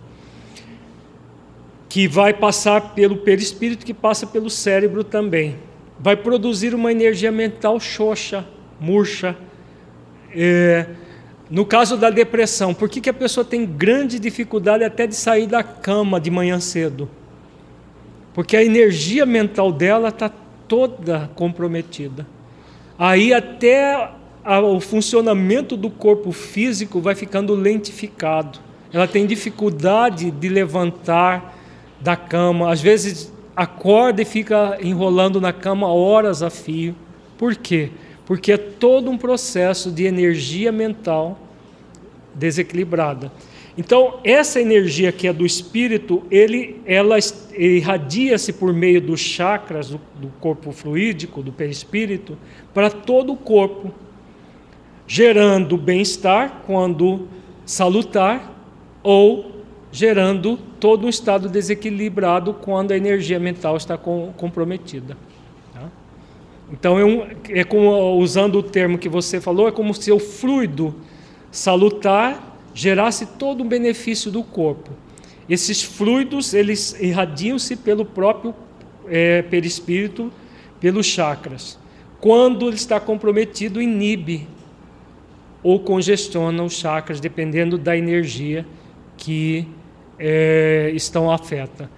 [1.89, 5.55] Que vai passar pelo perispírito, que passa pelo cérebro também.
[5.99, 8.45] Vai produzir uma energia mental xoxa,
[8.79, 9.35] murcha,
[10.33, 10.85] é,
[11.49, 15.47] no caso da depressão, por que, que a pessoa tem grande dificuldade até de sair
[15.47, 17.09] da cama de manhã cedo?
[18.33, 20.29] Porque a energia mental dela está
[20.67, 22.27] toda comprometida.
[22.99, 24.11] Aí até
[24.43, 28.59] a, o funcionamento do corpo físico vai ficando lentificado.
[28.91, 31.56] Ela tem dificuldade de levantar
[31.99, 36.95] da cama, às vezes acorda e fica enrolando na cama horas a fio.
[37.37, 37.89] Por quê?
[38.25, 41.39] Porque é todo um processo de energia mental
[42.35, 43.31] desequilibrada.
[43.77, 47.17] Então, essa energia que é do espírito, ele, ela
[47.55, 52.37] irradia-se por meio dos chakras do, do corpo fluídico, do perispírito,
[52.73, 53.93] para todo o corpo,
[55.07, 57.27] gerando bem-estar quando
[57.65, 58.51] salutar
[59.03, 59.56] ou
[59.97, 65.17] gerando todo um estado desequilibrado quando a energia mental está com, comprometida.
[65.73, 65.89] Tá?
[66.71, 70.19] Então, é, um, é como, usando o termo que você falou, é como se o
[70.19, 70.93] fluido
[71.49, 74.91] salutar gerasse todo um benefício do corpo.
[75.49, 78.53] Esses fluidos, eles irradiam-se pelo próprio
[79.07, 80.31] é, perispírito,
[80.79, 81.79] pelos chakras.
[82.21, 84.47] Quando ele está comprometido, inibe
[85.63, 88.63] ou congestiona os chakras, dependendo da energia
[89.17, 89.67] que
[90.19, 91.89] é, estão afeta.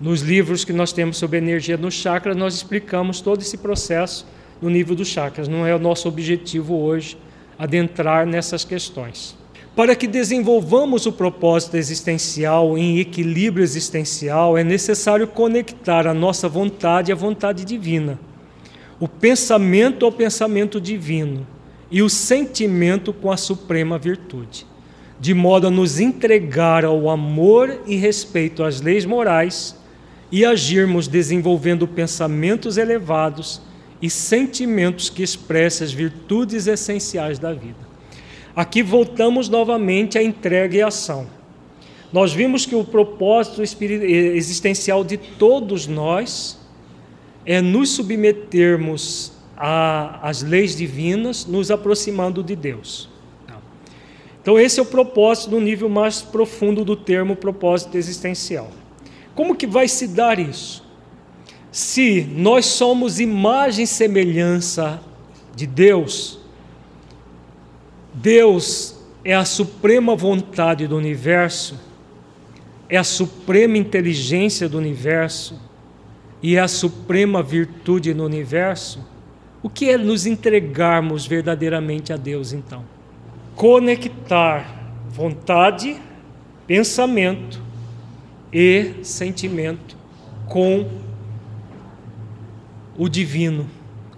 [0.00, 4.26] Nos livros que nós temos sobre energia no chakra, nós explicamos todo esse processo
[4.60, 5.48] no nível dos chakras.
[5.48, 7.16] Não é o nosso objetivo hoje
[7.58, 9.36] adentrar nessas questões.
[9.74, 17.10] Para que desenvolvamos o propósito existencial em equilíbrio existencial, é necessário conectar a nossa vontade
[17.10, 18.18] à vontade divina,
[19.00, 21.46] o pensamento ao pensamento divino
[21.90, 24.66] e o sentimento com a suprema virtude,
[25.22, 29.76] de modo a nos entregar ao amor e respeito às leis morais
[30.32, 33.62] e agirmos desenvolvendo pensamentos elevados
[34.02, 37.78] e sentimentos que expressem as virtudes essenciais da vida.
[38.56, 41.28] Aqui voltamos novamente à entrega e ação.
[42.12, 46.58] Nós vimos que o propósito existencial de todos nós
[47.46, 53.11] é nos submetermos às leis divinas, nos aproximando de Deus.
[54.42, 58.70] Então, esse é o propósito no nível mais profundo do termo propósito existencial.
[59.36, 60.84] Como que vai se dar isso?
[61.70, 65.00] Se nós somos imagem e semelhança
[65.54, 66.40] de Deus,
[68.12, 71.78] Deus é a suprema vontade do universo,
[72.88, 75.58] é a suprema inteligência do universo
[76.42, 79.06] e é a suprema virtude no universo.
[79.62, 82.84] O que é nos entregarmos verdadeiramente a Deus então?
[83.56, 85.96] Conectar vontade,
[86.66, 87.60] pensamento
[88.52, 89.96] e sentimento
[90.48, 90.88] com
[92.96, 93.68] o divino,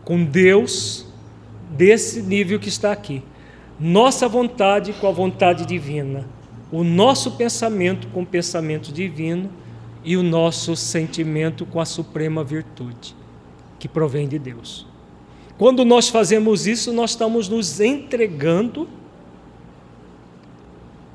[0.05, 1.07] com Deus
[1.71, 3.23] desse nível que está aqui
[3.79, 6.25] nossa vontade com a vontade divina,
[6.71, 9.51] o nosso pensamento com o pensamento divino
[10.05, 13.17] e o nosso sentimento com a suprema virtude
[13.79, 14.87] que provém de Deus.
[15.59, 18.89] Quando nós fazemos isso, nós estamos nos entregando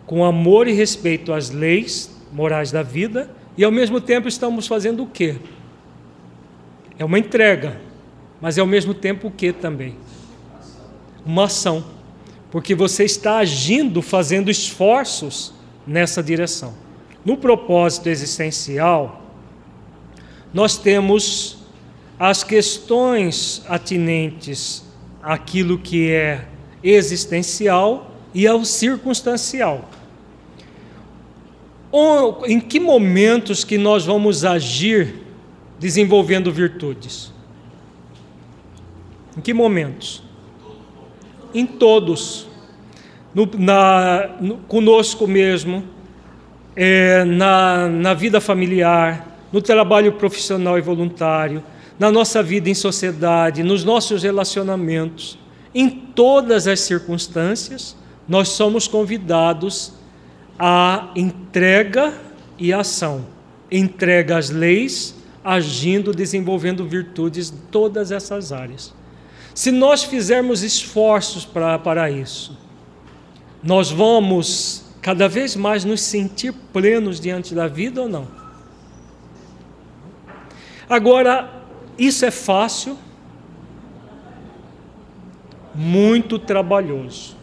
[0.10, 5.04] com amor e respeito às leis morais da vida e ao mesmo tempo estamos fazendo
[5.04, 5.36] o quê?
[6.98, 7.80] É uma entrega,
[8.42, 9.96] mas é ao mesmo tempo o que também?
[11.24, 11.86] Uma ação
[12.50, 15.54] porque você está agindo, fazendo esforços
[15.86, 16.74] nessa direção.
[17.24, 19.22] No propósito existencial,
[20.52, 21.60] nós temos
[22.18, 24.84] as questões atinentes
[25.22, 26.48] àquilo que é
[26.82, 29.88] existencial e ao circunstancial.
[32.46, 35.16] Em que momentos que nós vamos agir
[35.80, 37.34] desenvolvendo virtudes?
[39.38, 40.24] Em que momentos?
[41.54, 42.48] em todos,
[43.34, 45.84] no, na, no, conosco mesmo,
[46.76, 51.64] é, na, na vida familiar, no trabalho profissional e voluntário,
[51.98, 55.38] na nossa vida em sociedade, nos nossos relacionamentos,
[55.74, 57.96] em todas as circunstâncias,
[58.28, 59.94] nós somos convidados
[60.60, 62.14] à entrega
[62.58, 63.26] e ação.
[63.72, 68.94] Entrega às leis, agindo, desenvolvendo virtudes em todas essas áreas.
[69.56, 72.58] Se nós fizermos esforços pra, para isso,
[73.64, 78.28] nós vamos cada vez mais nos sentir plenos diante da vida ou não?
[80.90, 81.64] Agora,
[81.98, 82.98] isso é fácil,
[85.76, 87.36] muito trabalhoso,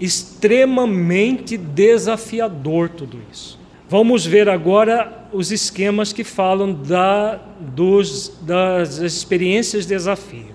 [0.00, 3.58] extremamente desafiador tudo isso.
[3.88, 10.54] Vamos ver agora os esquemas que falam da, dos, das experiências de desafio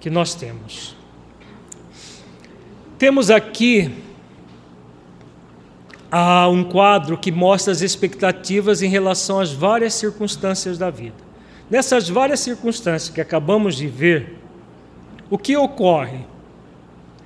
[0.00, 0.96] que nós temos.
[2.98, 3.90] Temos aqui
[6.10, 11.16] ah, um quadro que mostra as expectativas em relação às várias circunstâncias da vida.
[11.70, 14.36] Nessas várias circunstâncias que acabamos de ver,
[15.30, 16.29] o que ocorre?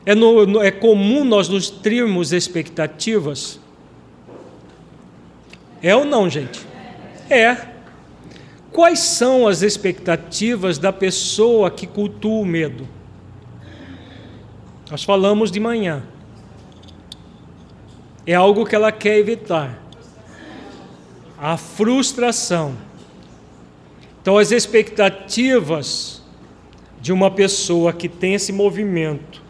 [0.06, 3.58] É, no, é comum nós nutrirmos expectativas?
[5.82, 6.60] É ou não, gente?
[7.30, 7.56] É.
[8.70, 12.86] Quais são as expectativas da pessoa que cultua o medo?
[14.90, 16.02] Nós falamos de manhã.
[18.26, 19.82] É algo que ela quer evitar.
[21.38, 22.74] A frustração.
[24.20, 26.22] Então, as expectativas
[27.00, 29.43] de uma pessoa que tem esse movimento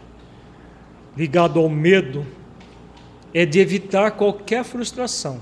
[1.17, 2.25] ligado ao medo
[3.33, 5.39] é de evitar qualquer frustração.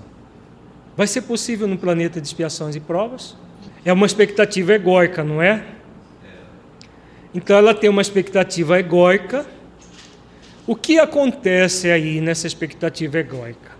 [0.96, 3.36] Vai ser possível no planeta de expiações e provas?
[3.84, 5.66] É uma expectativa egóica, não é?
[7.34, 9.46] Então ela tem uma expectativa egóica.
[10.68, 13.72] O que acontece aí nessa expectativa egóica?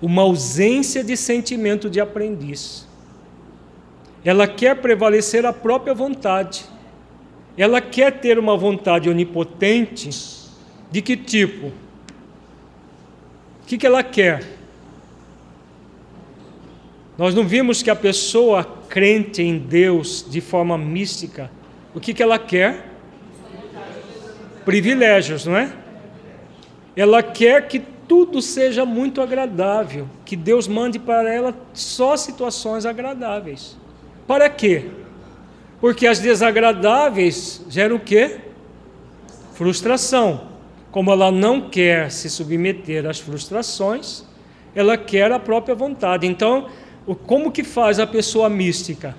[0.00, 2.86] Uma ausência de sentimento de aprendiz.
[4.24, 6.64] Ela quer prevalecer a própria vontade.
[7.56, 10.43] Ela quer ter uma vontade onipotente
[10.94, 11.66] de que tipo?
[11.66, 11.72] O
[13.66, 14.44] que, ela quer?
[17.18, 21.50] Nós não vimos que a pessoa crente em Deus de forma mística,
[21.92, 22.90] o que, que ela quer?
[24.64, 25.72] Privilégios, não é?
[26.94, 33.76] Ela quer que tudo seja muito agradável, que Deus mande para ela só situações agradáveis.
[34.28, 34.90] Para quê?
[35.80, 38.38] Porque as desagradáveis geram o quê?
[39.54, 40.53] Frustração.
[40.94, 44.22] Como ela não quer se submeter às frustrações,
[44.76, 46.24] ela quer a própria vontade.
[46.24, 46.68] Então,
[47.26, 49.16] como que faz a pessoa mística?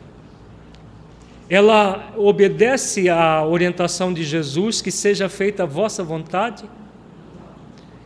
[1.49, 6.63] Ela obedece à orientação de Jesus que seja feita a vossa vontade?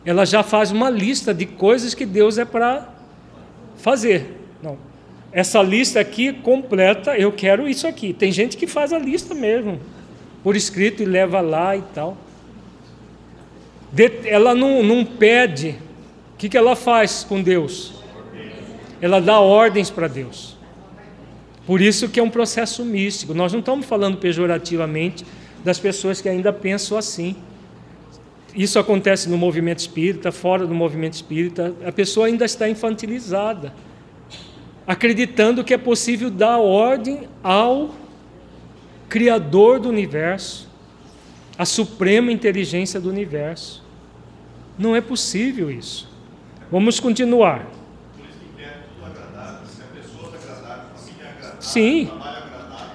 [0.04, 2.88] Ela já faz uma lista de coisas que Deus é para
[3.76, 4.36] fazer.
[4.60, 4.76] Não.
[5.30, 8.12] Essa lista aqui completa, eu quero isso aqui.
[8.12, 9.78] Tem gente que faz a lista mesmo,
[10.42, 12.16] por escrito e leva lá e tal
[14.24, 15.76] ela não, não pede.
[16.34, 17.92] O que, que ela faz com Deus?
[19.00, 20.56] Ela dá ordens para Deus.
[21.66, 23.34] Por isso que é um processo místico.
[23.34, 25.24] Nós não estamos falando pejorativamente
[25.64, 27.36] das pessoas que ainda pensam assim.
[28.54, 31.74] Isso acontece no movimento espírita, fora do movimento espírita.
[31.84, 33.72] A pessoa ainda está infantilizada,
[34.86, 37.94] acreditando que é possível dar ordem ao
[39.08, 40.69] Criador do universo,
[41.60, 43.84] a suprema inteligência do universo.
[44.78, 46.08] Não é possível isso.
[46.72, 47.66] Vamos continuar.
[51.60, 52.10] Sim.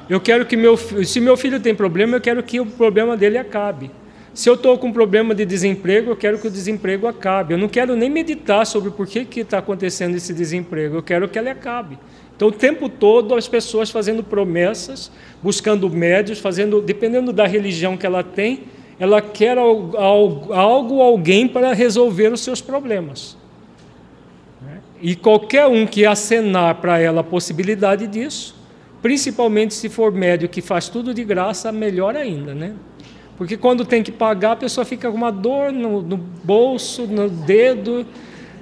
[0.10, 3.38] Eu quero que meu se meu filho tem problema, eu quero que o problema dele
[3.38, 3.92] acabe.
[4.34, 7.54] Se eu estou com um problema de desemprego, eu quero que o desemprego acabe.
[7.54, 10.96] Eu não quero nem meditar sobre por que está acontecendo esse desemprego.
[10.96, 12.00] Eu quero que ele acabe.
[12.36, 15.12] Então, o tempo todo, as pessoas fazendo promessas,
[15.42, 18.64] buscando médios, fazendo, dependendo da religião que ela tem,
[19.00, 23.38] ela quer algo, alguém para resolver os seus problemas.
[25.02, 28.56] E qualquer um que acenar para ela a possibilidade disso,
[29.02, 32.74] principalmente se for médio que faz tudo de graça, melhor ainda, né?
[33.38, 37.30] Porque quando tem que pagar, a pessoa fica com uma dor no, no bolso, no
[37.30, 38.06] dedo,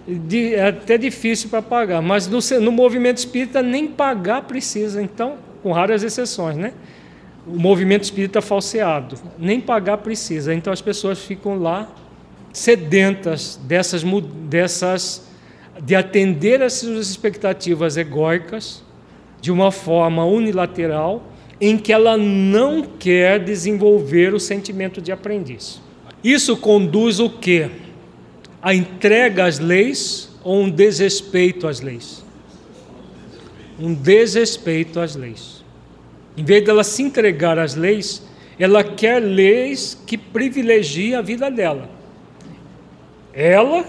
[0.08, 2.02] de, é até difícil para pagar.
[2.02, 6.74] Mas no, no movimento espírita nem pagar precisa, então, com raras exceções, né?
[7.46, 9.18] o movimento espírita falseado.
[9.38, 10.54] Nem pagar precisa.
[10.54, 11.90] Então as pessoas ficam lá
[12.52, 14.04] sedentas dessas,
[14.50, 15.28] dessas
[15.82, 18.84] de atender às suas expectativas egóicas
[19.42, 21.24] de uma forma unilateral
[21.60, 25.82] em que ela não quer desenvolver o sentimento de aprendiz.
[26.24, 27.70] Isso conduz o quê?
[28.64, 32.24] A entrega às leis ou um desrespeito às leis?
[33.78, 35.66] Um desrespeito às leis.
[36.38, 38.24] Em vez dela se entregar às leis,
[38.58, 41.90] ela quer leis que privilegiem a vida dela.
[43.34, 43.86] Ela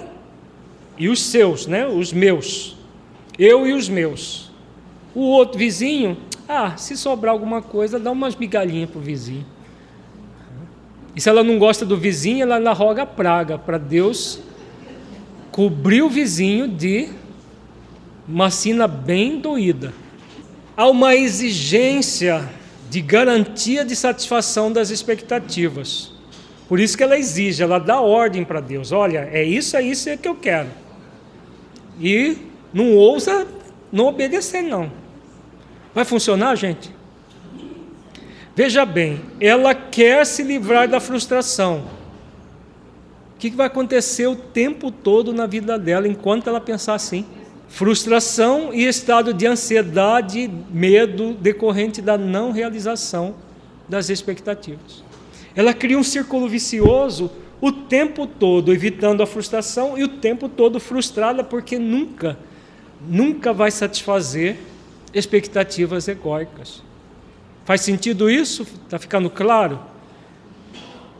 [0.98, 1.86] e os seus, né?
[1.86, 2.76] Os meus.
[3.38, 4.50] Eu e os meus.
[5.14, 6.16] O outro vizinho,
[6.48, 9.46] ah, se sobrar alguma coisa, dá umas migalhinhas para o vizinho.
[11.14, 14.42] E se ela não gosta do vizinho, ela, ela roga praga para Deus
[15.54, 17.10] cobrir o vizinho de
[18.26, 19.94] uma sina bem doída
[20.76, 22.44] há uma exigência
[22.90, 26.12] de garantia de satisfação das expectativas.
[26.68, 30.08] Por isso que ela exige, ela dá ordem para Deus: olha, é isso, é isso
[30.08, 30.70] é que eu quero.
[32.00, 32.36] E
[32.72, 33.46] não ousa
[33.92, 34.90] não obedecer, não.
[35.94, 36.90] Vai funcionar, gente?
[38.56, 41.84] Veja bem, ela quer se livrar da frustração.
[43.34, 47.26] O que vai acontecer o tempo todo na vida dela enquanto ela pensar assim?
[47.74, 53.34] frustração e estado de ansiedade, medo decorrente da não realização
[53.88, 55.02] das expectativas.
[55.56, 60.78] Ela cria um círculo vicioso o tempo todo evitando a frustração e o tempo todo
[60.78, 62.38] frustrada porque nunca,
[63.08, 64.56] nunca vai satisfazer
[65.12, 66.80] expectativas egóicas.
[67.64, 68.62] Faz sentido isso?
[68.62, 69.80] Está ficando claro?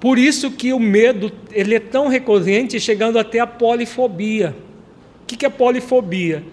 [0.05, 4.55] Por isso que o medo ele é tão recorrente, chegando até a polifobia.
[5.22, 6.44] O que é polifobia?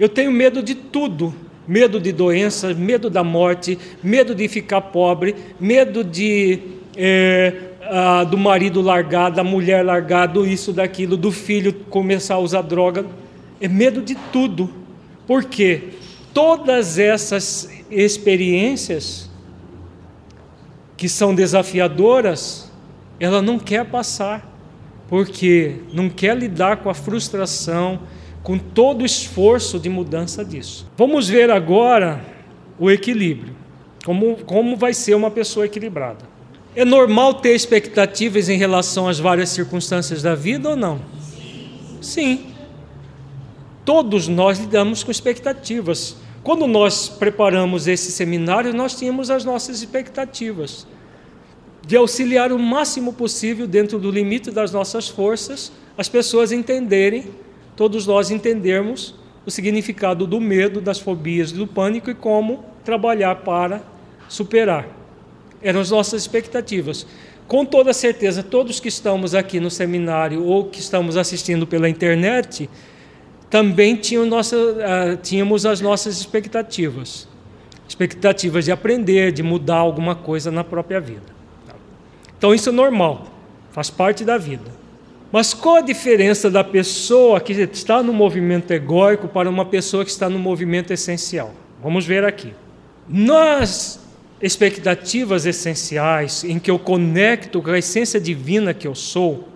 [0.00, 1.34] Eu tenho medo de tudo.
[1.68, 6.60] Medo de doenças, medo da morte, medo de ficar pobre, medo de
[6.96, 7.52] é,
[7.82, 12.62] a, do marido largar, da mulher largar, do isso, daquilo, do filho começar a usar
[12.62, 13.04] droga.
[13.60, 14.70] É medo de tudo.
[15.26, 15.90] Por quê?
[16.32, 19.28] Todas essas experiências
[20.96, 22.72] que são desafiadoras,
[23.24, 24.46] ela não quer passar,
[25.08, 28.00] porque não quer lidar com a frustração,
[28.42, 30.86] com todo o esforço de mudança disso.
[30.94, 32.22] Vamos ver agora
[32.78, 33.56] o equilíbrio.
[34.04, 36.26] Como, como vai ser uma pessoa equilibrada?
[36.76, 41.00] É normal ter expectativas em relação às várias circunstâncias da vida ou não?
[42.02, 42.48] Sim.
[43.86, 46.16] Todos nós lidamos com expectativas.
[46.42, 50.86] Quando nós preparamos esse seminário, nós tínhamos as nossas expectativas
[51.86, 57.26] de auxiliar o máximo possível, dentro do limite das nossas forças, as pessoas entenderem,
[57.76, 59.14] todos nós entendermos
[59.44, 63.82] o significado do medo, das fobias, do pânico e como trabalhar para
[64.28, 64.88] superar.
[65.62, 67.06] Eram as nossas expectativas.
[67.46, 72.70] Com toda certeza, todos que estamos aqui no seminário ou que estamos assistindo pela internet,
[73.50, 77.28] também tinham nossa, uh, tínhamos as nossas expectativas.
[77.86, 81.33] Expectativas de aprender, de mudar alguma coisa na própria vida.
[82.44, 83.26] Então isso é normal,
[83.70, 84.70] faz parte da vida.
[85.32, 90.10] Mas qual a diferença da pessoa que está no movimento egóico para uma pessoa que
[90.10, 91.54] está no movimento essencial?
[91.82, 92.52] Vamos ver aqui.
[93.08, 93.98] Nas
[94.42, 99.48] expectativas essenciais, em que eu conecto com a essência divina que eu sou,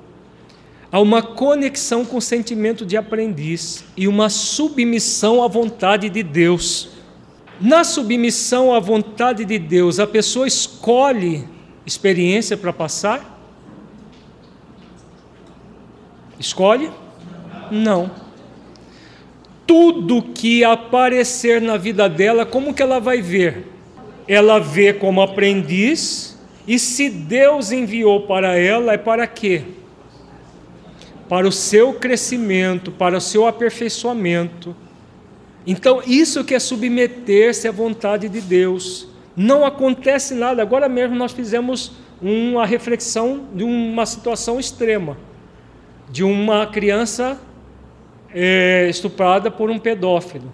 [0.90, 6.88] há uma conexão com o sentimento de aprendiz e uma submissão à vontade de Deus.
[7.60, 11.57] Na submissão à vontade de Deus, a pessoa escolhe
[11.88, 13.40] experiência para passar?
[16.38, 16.90] Escolhe?
[17.70, 18.10] Não.
[19.66, 23.66] Tudo que aparecer na vida dela, como que ela vai ver?
[24.26, 29.62] Ela vê como aprendiz, e se Deus enviou para ela, é para quê?
[31.28, 34.76] Para o seu crescimento, para o seu aperfeiçoamento.
[35.66, 39.07] Então, isso que é submeter-se à vontade de Deus
[39.38, 40.60] não acontece nada.
[40.60, 45.16] Agora mesmo nós fizemos uma reflexão de uma situação extrema,
[46.10, 47.40] de uma criança
[48.34, 50.52] é, estuprada por um pedófilo.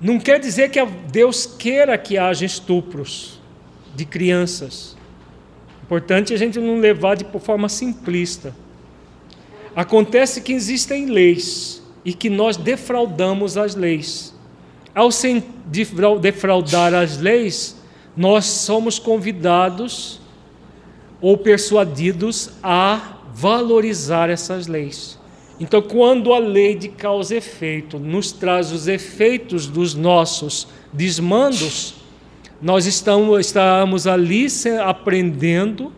[0.00, 0.82] Não quer dizer que
[1.12, 3.38] Deus queira que haja estupros
[3.94, 4.96] de crianças.
[5.82, 8.56] Importante a gente não levar de forma simplista.
[9.76, 14.33] Acontece que existem leis e que nós defraudamos as leis.
[14.94, 15.10] Ao
[16.20, 17.76] defraudar as leis,
[18.16, 20.20] nós somos convidados
[21.20, 25.18] ou persuadidos a valorizar essas leis.
[25.58, 31.94] Então, quando a lei de causa e efeito nos traz os efeitos dos nossos desmandos,
[32.60, 34.46] nós estamos, estamos ali
[34.84, 35.92] aprendendo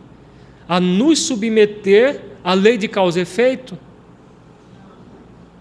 [0.67, 3.77] a nos submeter à lei de causa e efeito.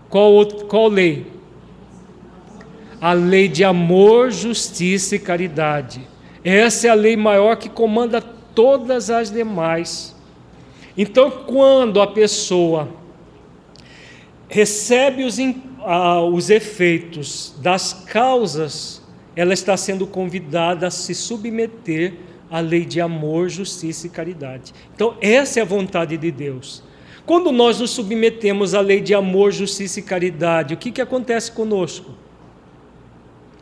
[0.08, 1.35] Qual, qual lei?
[3.06, 6.00] A lei de amor, justiça e caridade.
[6.42, 10.12] Essa é a lei maior que comanda todas as demais.
[10.98, 12.88] Então, quando a pessoa
[14.48, 15.38] recebe os,
[16.32, 19.00] os efeitos das causas,
[19.36, 22.14] ela está sendo convidada a se submeter
[22.50, 24.74] à lei de amor, justiça e caridade.
[24.96, 26.82] Então, essa é a vontade de Deus.
[27.24, 31.52] Quando nós nos submetemos à lei de amor, justiça e caridade, o que, que acontece
[31.52, 32.25] conosco?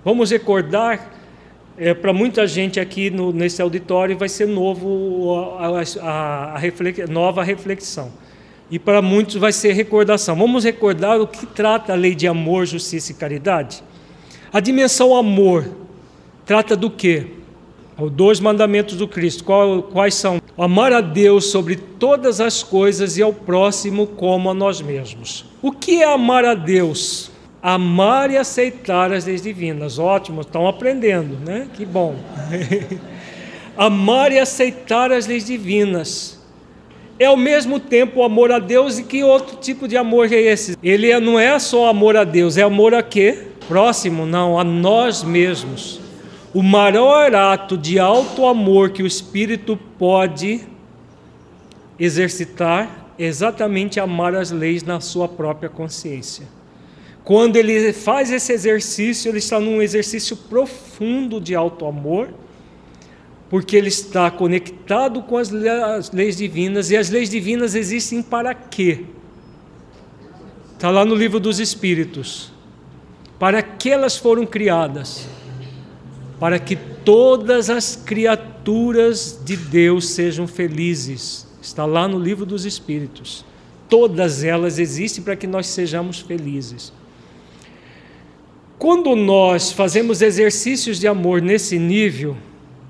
[0.05, 1.13] Vamos recordar,
[1.79, 7.09] é, para muita gente aqui no, nesse auditório vai ser novo a, a, a reflex,
[7.09, 8.13] nova reflexão.
[8.71, 10.37] E para muitos vai ser recordação.
[10.37, 13.83] Vamos recordar o que trata a lei de amor, justiça e caridade.
[14.53, 15.67] A dimensão amor
[16.45, 17.29] trata do quê?
[17.99, 19.43] Os dois mandamentos do Cristo.
[19.43, 20.39] Qual, quais são?
[20.59, 25.47] Amar a Deus sobre todas as coisas e ao próximo como a nós mesmos.
[25.63, 27.33] O que é amar a Deus?
[27.65, 29.99] Amar e aceitar as leis divinas.
[29.99, 31.67] Ótimo, estão aprendendo, né?
[31.73, 32.15] Que bom.
[33.75, 36.39] amar e aceitar as leis divinas.
[37.19, 40.37] É ao mesmo tempo o amor a Deus e que outro tipo de amor é
[40.37, 40.77] esse?
[40.83, 43.47] Ele é, não é só amor a Deus, é amor a quê?
[43.67, 46.01] Próximo, não, a nós mesmos.
[46.53, 50.61] O maior ato de alto amor que o Espírito pode
[51.99, 56.47] exercitar é exatamente amar as leis na sua própria consciência.
[57.25, 62.29] Quando ele faz esse exercício, ele está num exercício profundo de auto-amor,
[63.49, 65.51] porque ele está conectado com as
[66.13, 69.07] leis divinas, e as leis divinas existem para quê?
[70.75, 72.53] Está lá no livro dos Espíritos.
[73.39, 75.27] Para que elas foram criadas?
[76.39, 81.47] Para que todas as criaturas de Deus sejam felizes.
[81.63, 83.47] Está lá no livro dos Espíritos.
[83.89, 86.93] Todas elas existem para que nós sejamos felizes.
[88.79, 92.37] Quando nós fazemos exercícios de amor nesse nível,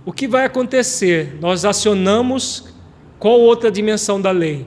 [0.04, 1.36] o que vai acontecer?
[1.40, 2.74] Nós acionamos
[3.18, 4.66] qual outra dimensão da lei?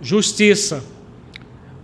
[0.00, 0.84] Justiça.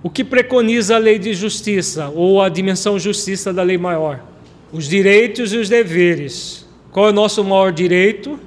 [0.03, 4.23] O que preconiza a lei de justiça ou a dimensão justiça da lei maior?
[4.73, 6.67] Os direitos e os deveres.
[6.91, 8.39] Qual é o nosso maior direito?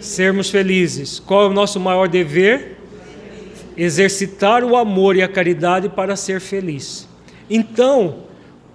[0.00, 1.18] Sermos felizes.
[1.18, 2.78] Qual é o nosso maior dever?
[3.76, 7.08] Exercitar o amor e a caridade para ser feliz.
[7.50, 8.25] Então,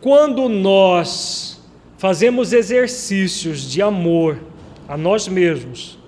[0.02, 1.62] quando nós
[1.97, 4.39] fazemos exercícios de amor
[4.88, 5.99] a nós mesmos,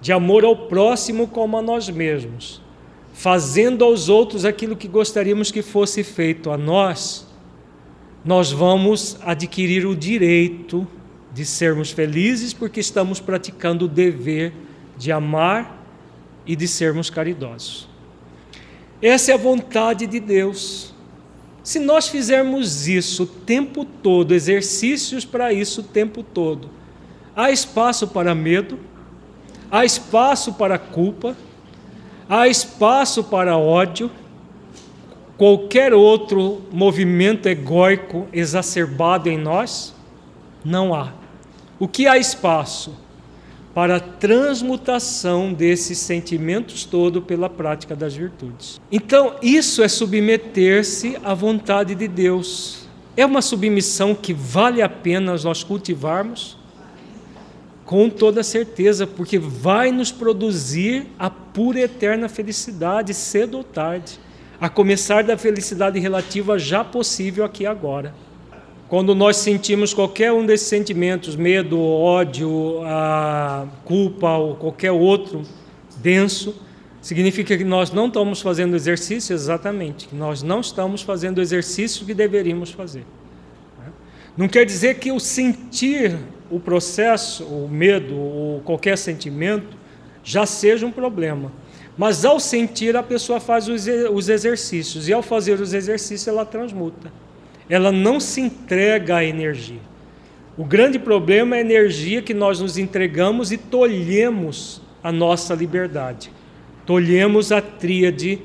[0.00, 2.60] de amor ao próximo como a nós mesmos,
[3.14, 7.26] fazendo aos outros aquilo que gostaríamos que fosse feito a nós,
[8.24, 10.86] nós vamos adquirir o direito
[11.32, 14.52] de sermos felizes porque estamos praticando o dever
[14.98, 15.82] de amar
[16.46, 17.88] e de sermos caridosos.
[19.00, 20.94] Essa é a vontade de Deus.
[21.62, 26.70] Se nós fizermos isso o tempo todo, exercícios para isso o tempo todo,
[27.36, 28.78] há espaço para medo,
[29.70, 31.36] há espaço para culpa,
[32.28, 34.10] há espaço para ódio,
[35.36, 39.94] qualquer outro movimento egóico exacerbado em nós?
[40.64, 41.12] Não há.
[41.78, 42.94] O que há espaço?
[43.74, 48.80] Para a transmutação desses sentimentos todo pela prática das virtudes.
[48.90, 52.88] Então, isso é submeter-se à vontade de Deus.
[53.16, 56.56] É uma submissão que vale a pena nós cultivarmos?
[57.84, 64.18] Com toda certeza, porque vai nos produzir a pura e eterna felicidade, cedo ou tarde,
[64.60, 68.14] a começar da felicidade relativa já possível aqui agora.
[68.90, 72.80] Quando nós sentimos qualquer um desses sentimentos, medo, ódio,
[73.84, 75.42] culpa ou qualquer outro
[75.98, 76.56] denso,
[77.00, 82.04] significa que nós não estamos fazendo exercício exatamente, que nós não estamos fazendo o exercício
[82.04, 83.06] que deveríamos fazer.
[84.36, 86.18] Não quer dizer que o sentir
[86.50, 89.76] o processo, o medo ou qualquer sentimento
[90.24, 91.52] já seja um problema.
[91.96, 97.12] Mas ao sentir, a pessoa faz os exercícios, e ao fazer os exercícios, ela transmuta
[97.70, 99.80] ela não se entrega à energia.
[100.58, 106.32] O grande problema é a energia que nós nos entregamos e tolhemos a nossa liberdade.
[106.84, 108.42] Tolhemos a tríade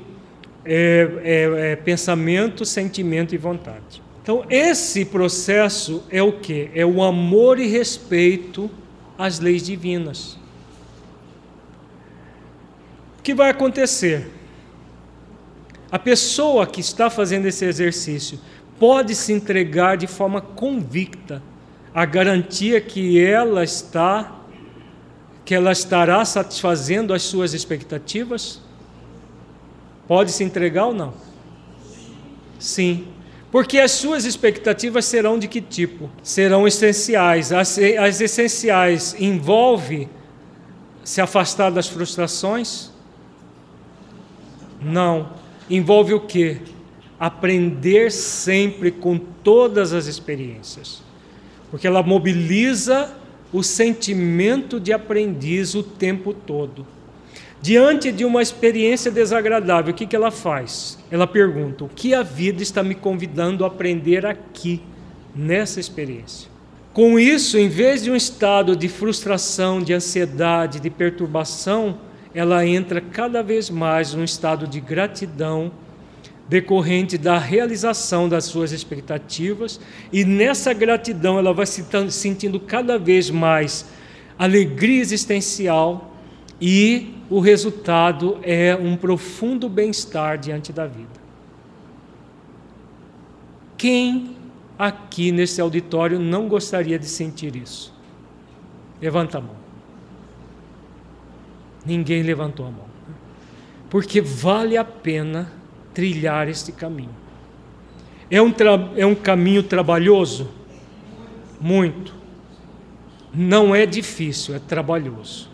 [0.64, 4.00] é, é, é, pensamento, sentimento e vontade.
[4.22, 6.70] Então, esse processo é o que?
[6.72, 8.70] É o amor e respeito
[9.18, 10.38] às leis divinas.
[13.18, 14.28] O que vai acontecer?
[15.90, 18.38] A pessoa que está fazendo esse exercício
[18.78, 21.42] pode se entregar de forma convicta
[21.94, 24.32] à garantia que ela está
[25.44, 28.60] que ela estará satisfazendo as suas expectativas?
[30.08, 31.14] Pode se entregar ou não?
[32.58, 33.06] Sim.
[33.52, 36.10] Porque as suas expectativas serão de que tipo?
[36.20, 37.52] Serão essenciais.
[37.52, 40.08] As, as essenciais envolve
[41.04, 42.90] se afastar das frustrações?
[44.82, 45.30] Não.
[45.70, 46.60] Envolve o quê?
[47.18, 51.02] Aprender sempre com todas as experiências,
[51.70, 53.14] porque ela mobiliza
[53.52, 56.86] o sentimento de aprendiz o tempo todo.
[57.60, 60.98] Diante de uma experiência desagradável, o que, que ela faz?
[61.10, 64.82] Ela pergunta: o que a vida está me convidando a aprender aqui,
[65.34, 66.50] nessa experiência?
[66.92, 71.98] Com isso, em vez de um estado de frustração, de ansiedade, de perturbação,
[72.34, 75.72] ela entra cada vez mais num estado de gratidão
[76.48, 79.80] decorrente da realização das suas expectativas,
[80.12, 83.86] e nessa gratidão ela vai se sentindo cada vez mais
[84.38, 86.14] alegria existencial
[86.60, 91.26] e o resultado é um profundo bem-estar diante da vida.
[93.76, 94.36] Quem
[94.78, 97.92] aqui nesse auditório não gostaria de sentir isso?
[99.00, 99.56] Levanta a mão.
[101.84, 102.86] Ninguém levantou a mão.
[103.90, 105.52] Porque vale a pena
[105.96, 107.16] trilhar este caminho.
[108.30, 108.52] É um,
[108.98, 110.46] é um caminho trabalhoso?
[111.58, 112.14] Muito.
[113.32, 115.48] Não é difícil, é trabalhoso.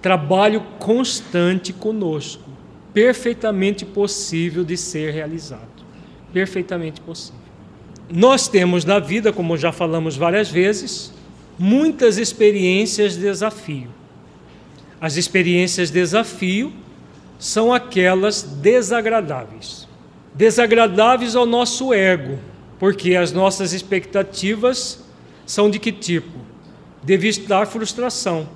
[0.00, 2.48] trabalho constante conosco,
[2.94, 5.82] perfeitamente possível de ser realizado.
[6.32, 7.40] Perfeitamente possível.
[8.08, 11.12] Nós temos na vida, como já falamos várias vezes,
[11.58, 13.88] muitas experiências de desafio.
[15.00, 16.72] As experiências de desafio
[17.38, 19.86] são aquelas desagradáveis.
[20.34, 22.38] Desagradáveis ao nosso ego,
[22.78, 25.04] porque as nossas expectativas
[25.46, 26.38] são de que tipo?
[27.02, 28.48] De evitar frustração.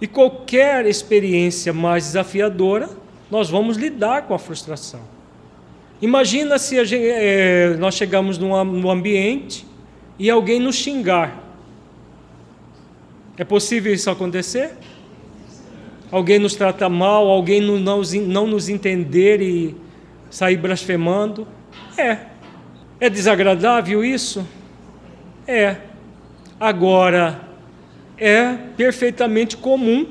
[0.00, 2.90] E qualquer experiência mais desafiadora,
[3.30, 5.00] nós vamos lidar com a frustração.
[6.00, 9.66] Imagina se gente, é, nós chegamos num, num ambiente
[10.18, 11.42] e alguém nos xingar.
[13.38, 14.76] É possível isso acontecer?
[16.10, 19.76] Alguém nos trata mal, alguém não, não, nos entender e
[20.30, 21.46] sair blasfemando?
[21.96, 22.18] É.
[23.00, 24.46] É desagradável isso?
[25.46, 25.76] É.
[26.58, 27.40] Agora,
[28.16, 30.06] é perfeitamente comum.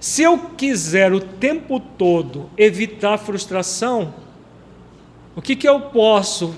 [0.00, 4.12] Se eu quiser o tempo todo evitar frustração,
[5.36, 6.54] o que, que eu posso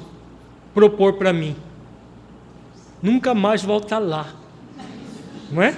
[0.73, 1.55] propor para mim?
[3.03, 4.35] Nunca mais voltar lá.
[5.53, 5.77] Não é?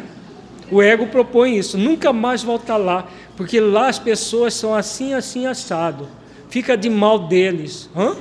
[0.71, 5.47] O ego propõe isso, nunca mais voltar lá, porque lá as pessoas são assim, assim,
[5.47, 6.09] assado.
[6.49, 7.89] Fica de mal deles.
[7.95, 8.17] Hã?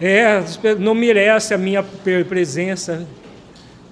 [0.00, 0.42] É,
[0.78, 3.06] não merece a minha presença.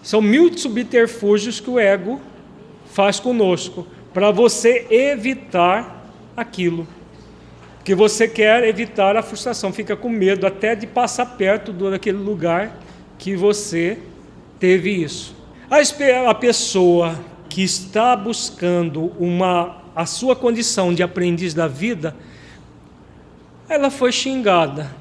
[0.03, 2.21] São mil subterfúgios que o ego
[2.87, 6.87] faz conosco para você evitar aquilo.
[7.79, 12.79] Porque você quer evitar a frustração, fica com medo até de passar perto daquele lugar
[13.19, 13.99] que você
[14.61, 15.35] teve isso.
[16.29, 17.19] A pessoa
[17.49, 22.15] que está buscando uma, a sua condição de aprendiz da vida,
[23.67, 24.95] ela foi xingada.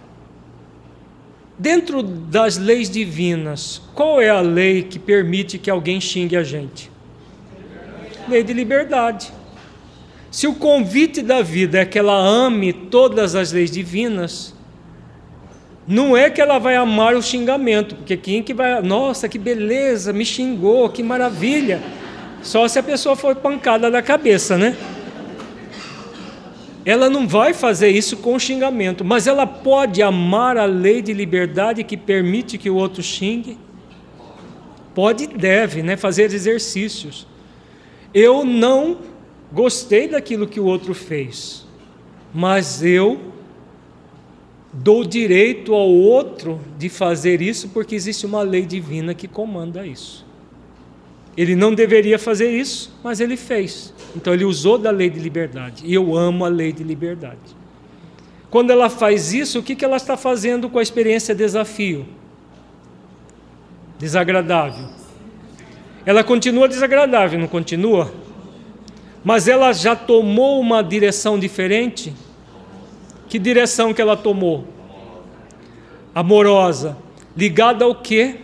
[1.59, 6.89] Dentro das leis divinas, qual é a lei que permite que alguém xingue a gente?
[8.29, 9.29] Lei de liberdade.
[10.31, 14.55] Se o convite da vida é que ela ame todas as leis divinas,
[15.91, 20.13] não é que ela vai amar o xingamento, porque quem que vai, nossa, que beleza,
[20.13, 21.81] me xingou, que maravilha.
[22.41, 24.77] Só se a pessoa for pancada da cabeça, né?
[26.85, 31.83] Ela não vai fazer isso com xingamento, mas ela pode amar a lei de liberdade
[31.83, 33.57] que permite que o outro xingue.
[34.95, 37.27] Pode e deve, né, fazer exercícios.
[38.13, 38.99] Eu não
[39.51, 41.67] gostei daquilo que o outro fez,
[42.33, 43.30] mas eu
[44.73, 50.25] dou direito ao outro de fazer isso porque existe uma lei divina que comanda isso.
[51.35, 53.93] Ele não deveria fazer isso, mas ele fez.
[54.15, 55.83] Então ele usou da lei de liberdade.
[55.85, 57.39] E eu amo a lei de liberdade.
[58.49, 62.05] Quando ela faz isso, o que, que ela está fazendo com a experiência desafio?
[63.97, 64.89] Desagradável.
[66.05, 68.11] Ela continua desagradável, não continua?
[69.23, 72.13] Mas ela já tomou uma direção diferente?
[73.31, 74.65] Que direção que ela tomou?
[76.13, 76.97] Amorosa.
[77.33, 78.35] Ligada ao quê?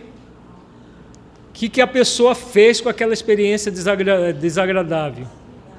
[1.50, 5.26] O que, que a pessoa fez com aquela experiência desagra desagradável?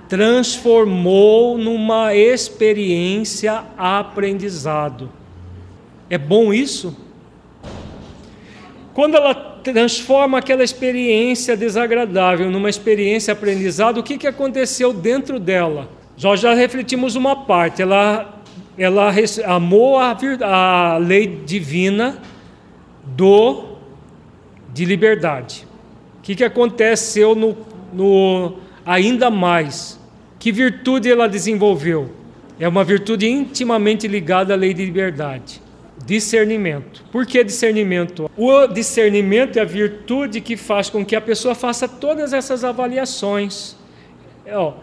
[0.08, 5.10] Transformou numa experiência aprendizado.
[6.08, 6.96] É bom isso?
[8.94, 15.90] Quando ela transforma aquela experiência desagradável numa experiência aprendizado, o que, que aconteceu dentro dela?
[16.22, 18.39] Nós já refletimos uma parte, ela
[18.80, 19.14] ela
[19.46, 22.18] amou a, a lei divina
[23.04, 23.76] do
[24.74, 25.68] de liberdade.
[26.20, 27.58] O que, que aconteceu no,
[27.92, 30.00] no ainda mais?
[30.40, 32.10] Que virtude ela desenvolveu?
[32.58, 35.62] É uma virtude intimamente ligada à lei de liberdade.
[36.06, 37.04] Discernimento.
[37.12, 38.32] Por que discernimento?
[38.38, 43.76] O discernimento é a virtude que faz com que a pessoa faça todas essas avaliações.
[44.46, 44.74] É, ó,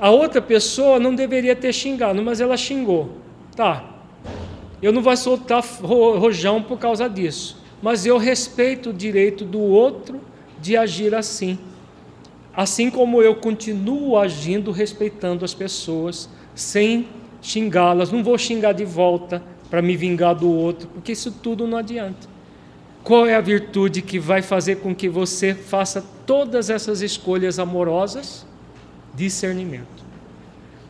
[0.00, 3.22] a outra pessoa não deveria ter xingado, mas ela xingou.
[3.54, 3.84] Tá,
[4.82, 10.20] eu não vou soltar rojão por causa disso, mas eu respeito o direito do outro
[10.60, 11.58] de agir assim.
[12.54, 17.08] Assim como eu continuo agindo respeitando as pessoas, sem
[17.40, 21.78] xingá-las, não vou xingar de volta para me vingar do outro, porque isso tudo não
[21.78, 22.28] adianta.
[23.02, 28.46] Qual é a virtude que vai fazer com que você faça todas essas escolhas amorosas?
[29.14, 30.01] Discernimento.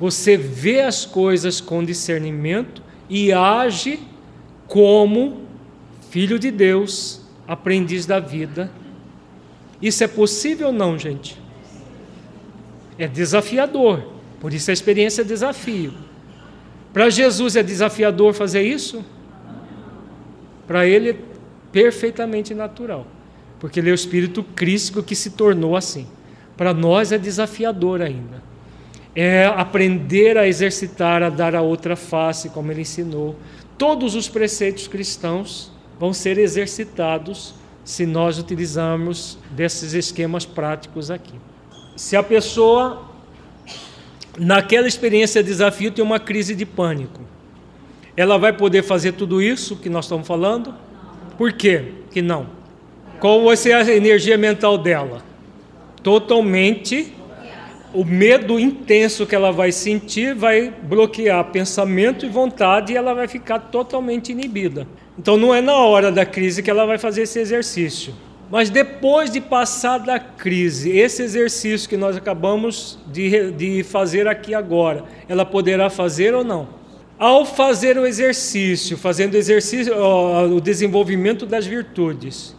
[0.03, 4.01] Você vê as coisas com discernimento e age
[4.67, 5.43] como
[6.11, 8.69] filho de Deus, aprendiz da vida.
[9.81, 11.41] Isso é possível ou não, gente?
[12.99, 14.03] É desafiador.
[14.41, 15.95] Por isso a experiência é desafio.
[16.93, 19.05] Para Jesus é desafiador fazer isso?
[20.67, 21.17] Para ele é
[21.71, 23.07] perfeitamente natural.
[23.61, 26.09] Porque ele é o espírito crístico que se tornou assim.
[26.57, 28.51] Para nós é desafiador ainda.
[29.15, 33.37] É aprender a exercitar, a dar a outra face, como ele ensinou.
[33.77, 37.55] Todos os preceitos cristãos vão ser exercitados
[37.85, 41.35] se nós utilizarmos desses esquemas práticos aqui.
[41.97, 43.03] Se a pessoa,
[44.39, 47.21] naquela experiência de desafio, tem uma crise de pânico,
[48.17, 50.75] ela vai poder fazer tudo isso que nós estamos falando?
[51.37, 52.47] Por quê que não?
[53.19, 55.23] Qual vai ser a energia mental dela?
[56.03, 57.15] Totalmente
[57.95, 63.29] o medo intenso que ela vai sentir vai bloquear pensamento e vontade e ela vai
[63.29, 64.87] ficar totalmente inibida.
[65.19, 68.15] Então não é na hora da crise que ela vai fazer esse exercício.
[68.51, 74.55] Mas depois de passar da crise, esse exercício que nós acabamos de, de fazer aqui
[74.55, 76.69] agora, ela poderá fazer ou não?
[77.19, 82.55] Ao fazer o exercício, fazendo exercício, o desenvolvimento das virtudes,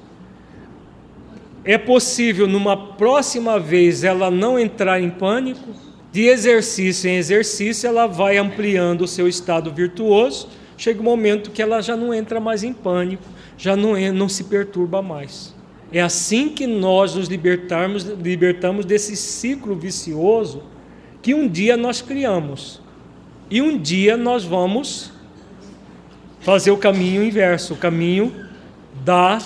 [1.66, 5.70] é possível numa próxima vez ela não entrar em pânico?
[6.12, 10.48] De exercício em exercício, ela vai ampliando o seu estado virtuoso.
[10.78, 13.24] Chega um momento que ela já não entra mais em pânico,
[13.58, 15.56] já não, não se perturba mais.
[15.92, 20.64] É assim que nós nos libertarmos, libertamos desse ciclo vicioso
[21.22, 22.82] que um dia nós criamos.
[23.50, 25.12] E um dia nós vamos
[26.42, 28.34] fazer o caminho inverso, o caminho
[29.04, 29.40] da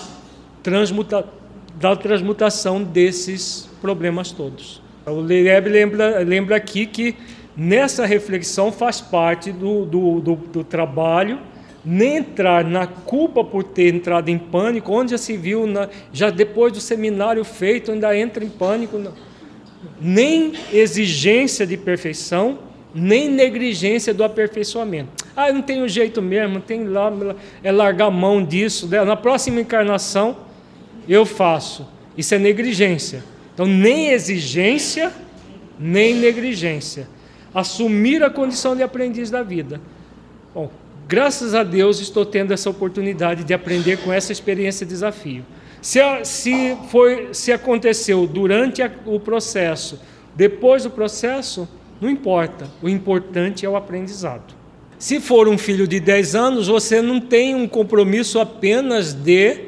[0.64, 1.37] transmutação
[1.80, 4.82] da transmutação desses problemas todos.
[5.06, 7.16] O Leb lembra, lembra aqui que
[7.56, 11.40] nessa reflexão faz parte do, do, do, do trabalho
[11.86, 16.30] nem entrar na culpa por ter entrado em pânico, onde já se viu, na, já
[16.30, 19.02] depois do seminário feito, ainda entra em pânico,
[20.02, 22.60] nem exigência de perfeição,
[22.94, 25.26] nem negligência do aperfeiçoamento.
[25.34, 27.10] Ah, não tem jeito mesmo, tem lá,
[27.64, 29.02] é largar a mão disso, né?
[29.06, 30.47] na próxima encarnação
[31.14, 31.88] eu faço.
[32.18, 33.24] Isso é negligência.
[33.54, 35.12] Então, nem exigência,
[35.80, 37.08] nem negligência.
[37.54, 39.82] Assumir a condição de aprendiz da vida.
[40.54, 40.70] Bom,
[41.08, 45.46] graças a Deus estou tendo essa oportunidade de aprender com essa experiência de desafio.
[45.82, 50.00] Se, se, foi, se aconteceu durante a, o processo,
[50.36, 51.68] depois do processo,
[52.02, 52.68] não importa.
[52.82, 54.56] O importante é o aprendizado.
[55.00, 59.67] Se for um filho de 10 anos, você não tem um compromisso apenas de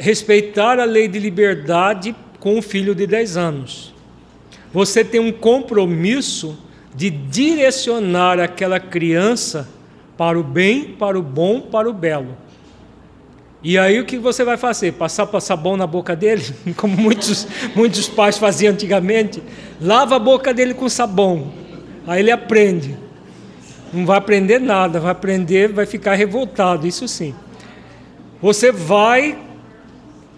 [0.00, 3.94] respeitar a lei de liberdade com o filho de 10 anos.
[4.72, 6.58] Você tem um compromisso
[6.94, 9.68] de direcionar aquela criança
[10.16, 12.36] para o bem, para o bom, para o belo.
[13.62, 14.92] E aí o que você vai fazer?
[14.92, 16.42] Passar sabão na boca dele,
[16.76, 17.46] como muitos,
[17.76, 19.42] muitos pais faziam antigamente?
[19.80, 21.52] Lava a boca dele com sabão.
[22.06, 22.96] Aí ele aprende.
[23.92, 27.34] Não vai aprender nada, vai aprender, vai ficar revoltado, isso sim.
[28.40, 29.36] Você vai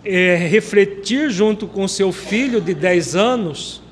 [0.04, 3.82] é, refletir junto com seu filho de 10 anos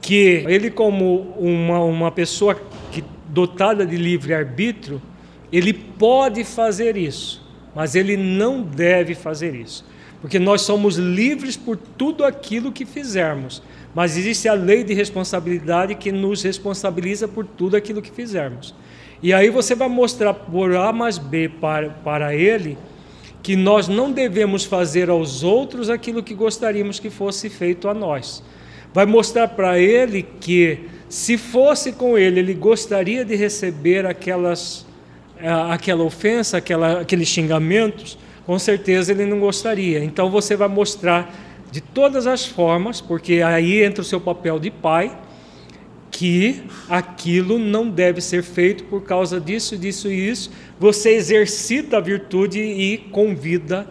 [0.00, 2.54] que ele, como uma, uma pessoa
[2.92, 5.02] que, dotada de livre-arbítrio,
[5.50, 7.44] ele pode fazer isso,
[7.74, 9.84] mas ele não deve fazer isso.
[10.20, 13.62] Porque nós somos livres por tudo aquilo que fizermos,
[13.94, 18.74] mas existe a lei de responsabilidade que nos responsabiliza por tudo aquilo que fizermos.
[19.22, 22.76] E aí você vai mostrar por A mais B para, para ele
[23.46, 28.42] que nós não devemos fazer aos outros aquilo que gostaríamos que fosse feito a nós.
[28.92, 34.84] Vai mostrar para ele que, se fosse com ele, ele gostaria de receber aquelas,
[35.70, 40.02] aquela ofensa, aquela, aqueles xingamentos, com certeza ele não gostaria.
[40.02, 41.32] Então você vai mostrar
[41.70, 45.16] de todas as formas, porque aí entra o seu papel de pai,
[46.18, 50.50] que aquilo não deve ser feito por causa disso, disso e isso.
[50.80, 53.86] Você exercita a virtude e convida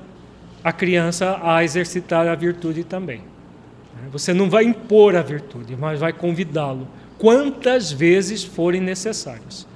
[0.64, 3.22] a criança a exercitar a virtude também.
[4.12, 6.88] Você não vai impor a virtude, mas vai convidá-lo
[7.20, 9.68] quantas vezes forem necessárias.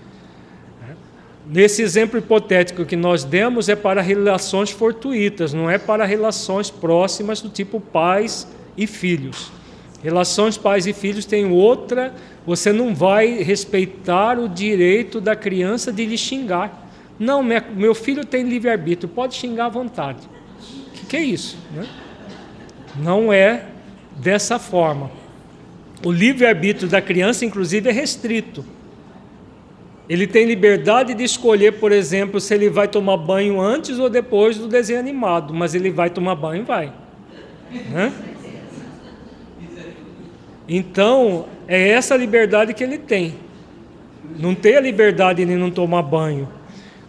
[1.45, 7.41] Nesse exemplo hipotético que nós demos é para relações fortuitas, não é para relações próximas
[7.41, 9.51] do tipo pais e filhos.
[10.01, 12.13] Relações pais e filhos têm outra
[12.49, 16.89] você não vai respeitar o direito da criança de lhe xingar.
[17.19, 20.27] Não, meu filho tem livre-arbítrio, pode xingar à vontade.
[20.87, 21.59] O que, que, é isso?
[21.71, 21.85] Né?
[22.95, 23.65] Não é
[24.17, 25.11] dessa forma.
[26.03, 28.65] O livre-arbítrio da criança, inclusive, é restrito.
[30.09, 34.57] Ele tem liberdade de escolher, por exemplo, se ele vai tomar banho antes ou depois
[34.57, 36.91] do desenho animado, mas ele vai tomar banho, vai.
[37.91, 38.11] Né?
[40.69, 43.33] Então, é essa liberdade que ele tem.
[44.37, 46.47] Não tem a liberdade de não tomar banho.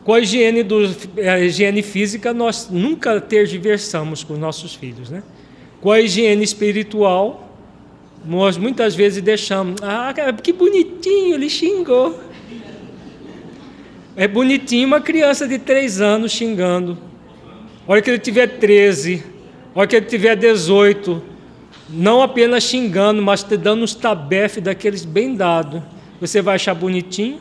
[0.02, 0.78] Com a higiene, do,
[1.18, 5.10] a higiene física, nós nunca tergiversamos com os nossos filhos.
[5.10, 5.22] Né?
[5.78, 7.54] Com a higiene espiritual,
[8.24, 9.76] nós muitas vezes deixamos.
[9.82, 12.18] Ah, que bonitinho, ele xingou.
[14.16, 16.96] É bonitinho uma criança de três anos xingando.
[17.86, 19.22] Olha que ele tiver 13,
[19.74, 21.29] olha que ele tiver 18,
[21.92, 25.82] não apenas xingando, mas te dando uns tabefes daqueles bem dados.
[26.20, 27.40] Você vai achar bonitinho,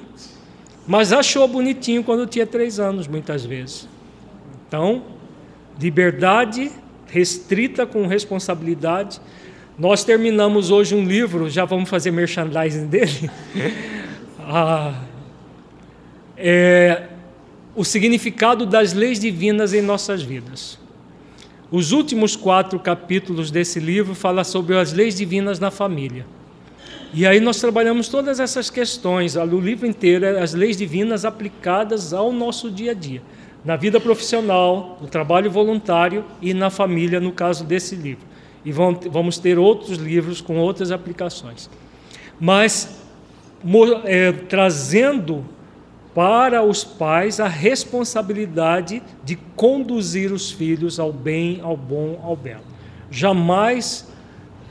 [0.88, 3.88] mas achou bonitinho quando tinha três anos, muitas vezes.
[4.68, 5.04] Então,
[5.80, 6.72] liberdade
[7.08, 9.20] restrita com responsabilidade.
[9.78, 13.32] Nós terminamos hoje um livro, já vamos fazer merchandising dele.
[14.40, 15.02] ah,
[16.38, 17.08] é,
[17.76, 20.78] o significado das leis divinas em nossas vidas.
[21.72, 26.26] Os últimos quatro capítulos desse livro falam sobre as leis divinas na família.
[27.14, 32.14] E aí nós trabalhamos todas essas questões, o livro inteiro, é as leis divinas aplicadas
[32.14, 33.22] ao nosso dia a dia,
[33.66, 38.26] na vida profissional, no trabalho voluntário e na família, no caso desse livro.
[38.64, 41.70] E vamos ter outros livros com outras aplicações.
[42.40, 43.00] Mas
[44.06, 45.46] é, trazendo
[46.14, 52.64] para os pais a responsabilidade de conduzir os filhos ao bem, ao bom, ao belo.
[53.12, 54.08] Jamais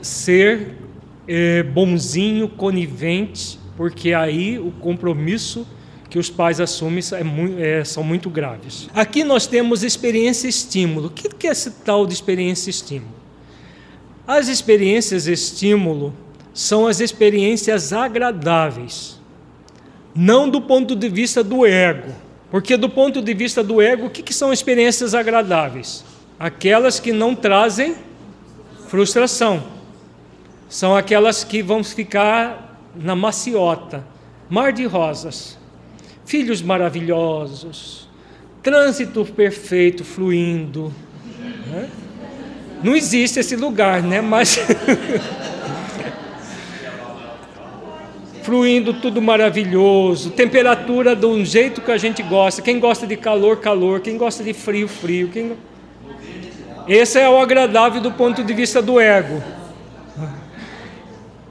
[0.01, 0.75] ser
[1.27, 5.65] é, bonzinho, conivente, porque aí o compromisso
[6.09, 8.89] que os pais assumem é muito, é, são muito graves.
[8.93, 11.07] Aqui nós temos experiência e estímulo.
[11.07, 13.13] O que é esse tal de experiência e estímulo?
[14.27, 16.13] As experiências e estímulo
[16.53, 19.18] são as experiências agradáveis
[20.15, 22.13] não do ponto de vista do ego.
[22.51, 26.03] Porque, do ponto de vista do ego, o que, que são experiências agradáveis?
[26.39, 27.95] Aquelas que não trazem
[28.87, 29.63] frustração.
[30.67, 34.03] São aquelas que vão ficar na maciota,
[34.49, 35.57] mar de rosas,
[36.25, 38.07] filhos maravilhosos,
[38.63, 40.93] trânsito perfeito fluindo.
[41.67, 41.89] Né?
[42.83, 44.21] Não existe esse lugar, né?
[44.21, 44.59] Mas.
[48.49, 52.63] fluindo tudo maravilhoso, temperatura de um jeito que a gente gosta.
[52.63, 53.99] Quem gosta de calor, calor.
[53.99, 55.29] Quem gosta de frio, frio.
[55.29, 55.51] Quem...
[56.87, 59.43] Esse é o agradável do ponto de vista do ego.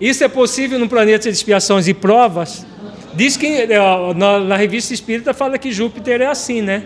[0.01, 2.67] Isso é possível no planeta de expiações e provas.
[3.15, 3.69] Diz que eh,
[4.17, 6.83] na, na revista Espírita fala que Júpiter é assim, né?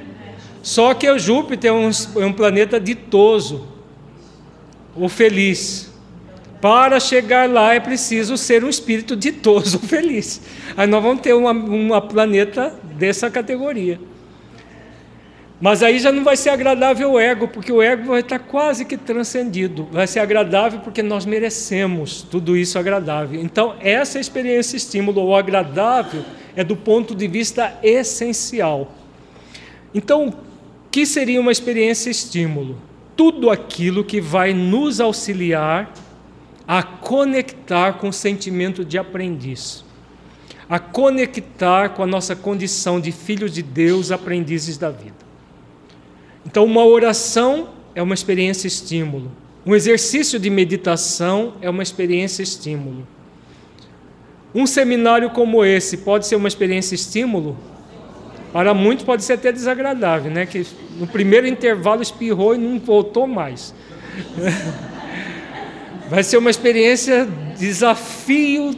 [0.63, 3.67] Só que Júpiter é um, é um planeta ditoso,
[4.95, 5.91] o feliz.
[6.63, 10.41] Para chegar lá é preciso ser um espírito ditoso, feliz.
[10.77, 13.99] Aí nós vamos ter uma, uma planeta dessa categoria.
[15.61, 18.85] Mas aí já não vai ser agradável o ego, porque o ego vai estar quase
[18.85, 19.89] que transcendido.
[19.91, 23.41] Vai ser agradável porque nós merecemos tudo isso agradável.
[23.43, 28.93] Então, essa experiência estímulo, o agradável, é do ponto de vista essencial.
[29.93, 30.35] Então, o
[30.93, 32.79] que seria uma experiência estímulo?
[33.17, 35.93] Tudo aquilo que vai nos auxiliar
[36.67, 39.85] a conectar com o sentimento de aprendiz,
[40.69, 45.23] a conectar com a nossa condição de filhos de Deus, aprendizes da vida.
[46.47, 49.31] Então, uma oração é uma experiência estímulo,
[49.65, 53.07] um exercício de meditação é uma experiência estímulo.
[54.55, 57.57] Um seminário como esse pode ser uma experiência estímulo?
[58.53, 60.45] Para muitos pode ser até desagradável, né?
[60.45, 60.67] Que
[60.99, 63.75] no primeiro intervalo espirrou e não voltou mais.
[66.13, 67.27] Vai ser uma experiência
[67.59, 68.77] desafio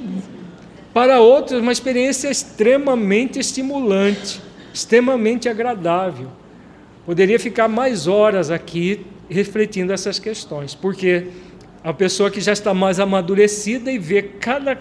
[0.92, 4.40] para outros, uma experiência extremamente estimulante,
[4.72, 6.28] extremamente agradável.
[7.04, 11.26] Poderia ficar mais horas aqui refletindo essas questões, porque
[11.82, 14.78] a pessoa que já está mais amadurecida e vê cada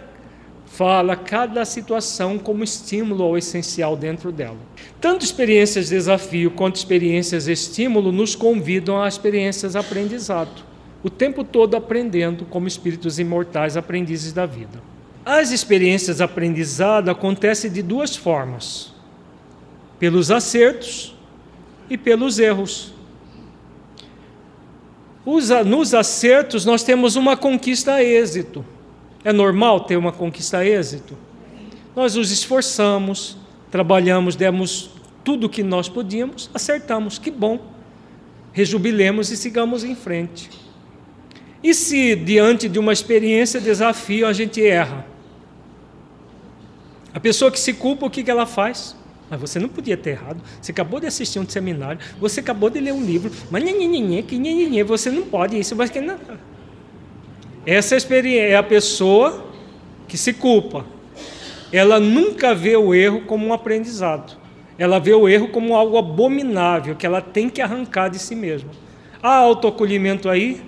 [0.68, 4.60] fala, cada situação como estímulo ao essencial dentro dela.
[5.02, 10.73] Tanto experiências de desafio quanto experiências de estímulo nos convidam a experiências aprendizado
[11.04, 14.82] o tempo todo aprendendo como espíritos imortais, aprendizes da vida.
[15.26, 18.94] As experiências de aprendizado acontecem de duas formas:
[20.00, 21.14] pelos acertos
[21.90, 22.94] e pelos erros.
[25.66, 28.66] nos acertos, nós temos uma conquista a êxito.
[29.24, 31.18] É normal ter uma conquista a êxito?
[31.96, 33.38] Nós nos esforçamos,
[33.70, 34.90] trabalhamos, demos
[35.24, 37.72] tudo o que nós podíamos, acertamos, que bom.
[38.52, 40.50] Rejubilemos e sigamos em frente.
[41.64, 45.06] E se diante de uma experiência, desafio, a gente erra?
[47.14, 48.96] A pessoa que se culpa, o que ela faz?
[49.30, 50.42] Mas você não podia ter errado.
[50.62, 54.38] Você acabou de assistir um seminário, você acabou de ler um livro, mas que
[54.84, 56.20] você não pode isso, mas que não.
[57.66, 59.46] Essa experiência é a pessoa
[60.08, 60.86] que se culpa.
[61.72, 64.38] Ela nunca vê o erro como um aprendizado.
[64.78, 68.70] Ela vê o erro como algo abominável que ela tem que arrancar de si mesma.
[69.22, 70.62] Há autoacolhimento aí?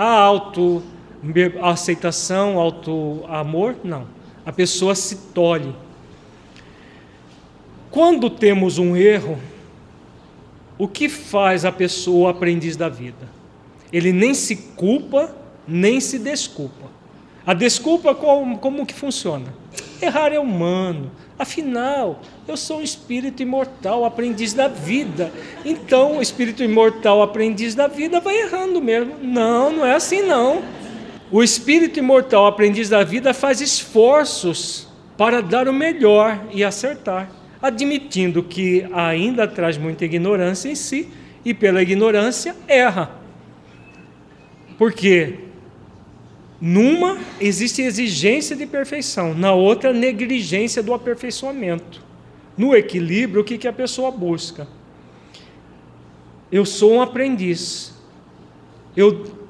[0.00, 0.82] Há auto
[1.60, 4.06] aceitação, auto-amor, não.
[4.46, 5.74] A pessoa se tolhe.
[7.90, 9.38] Quando temos um erro,
[10.78, 13.28] o que faz a pessoa aprendiz da vida?
[13.92, 15.36] Ele nem se culpa,
[15.68, 16.88] nem se desculpa.
[17.44, 19.52] A desculpa como, como que funciona?
[20.00, 21.10] Errar é humano.
[21.40, 25.32] Afinal, eu sou um espírito imortal, aprendiz da vida.
[25.64, 29.14] Então, o espírito imortal, aprendiz da vida, vai errando mesmo.
[29.22, 30.60] Não, não é assim não.
[31.30, 34.86] O espírito imortal, aprendiz da vida, faz esforços
[35.16, 37.30] para dar o melhor e acertar,
[37.62, 41.08] admitindo que ainda traz muita ignorância em si
[41.42, 43.12] e pela ignorância erra.
[44.76, 45.38] Porque
[46.60, 52.02] numa existe exigência de perfeição, na outra negligência do aperfeiçoamento.
[52.56, 54.68] No equilíbrio, o que, que a pessoa busca?
[56.52, 57.94] Eu sou um aprendiz.
[58.96, 59.40] Eu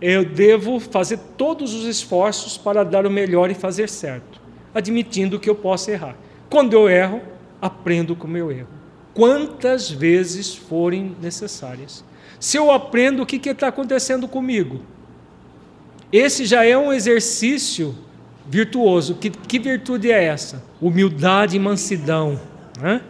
[0.00, 4.40] eu devo fazer todos os esforços para dar o melhor e fazer certo,
[4.74, 6.16] admitindo que eu possa errar.
[6.50, 7.22] Quando eu erro,
[7.60, 8.68] aprendo com o meu erro.
[9.14, 12.04] Quantas vezes forem necessárias.
[12.38, 14.82] Se eu aprendo, o que está acontecendo comigo?
[16.12, 17.94] Esse já é um exercício
[18.48, 19.14] virtuoso.
[19.16, 20.62] Que, que virtude é essa?
[20.80, 22.40] Humildade e mansidão.
[22.80, 23.00] Né?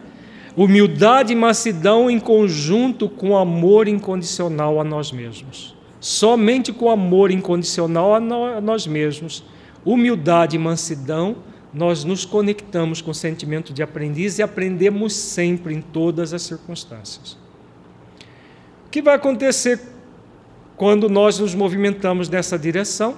[0.55, 5.75] Humildade e mansidão em conjunto com amor incondicional a nós mesmos.
[5.99, 8.19] Somente com amor incondicional a
[8.61, 9.43] nós mesmos,
[9.83, 11.37] humildade e mansidão,
[11.73, 17.37] nós nos conectamos com o sentimento de aprendiz e aprendemos sempre em todas as circunstâncias.
[18.85, 19.79] O que vai acontecer
[20.77, 23.17] quando nós nos movimentamos nessa direção?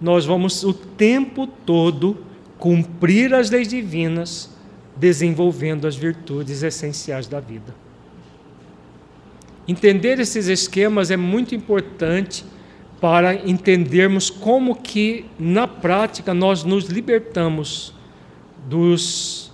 [0.00, 2.16] Nós vamos o tempo todo
[2.58, 4.50] cumprir as leis divinas,
[4.96, 7.74] desenvolvendo as virtudes essenciais da vida.
[9.66, 12.44] Entender esses esquemas é muito importante
[12.98, 17.94] para entendermos como que na prática nós nos libertamos
[18.66, 19.52] dos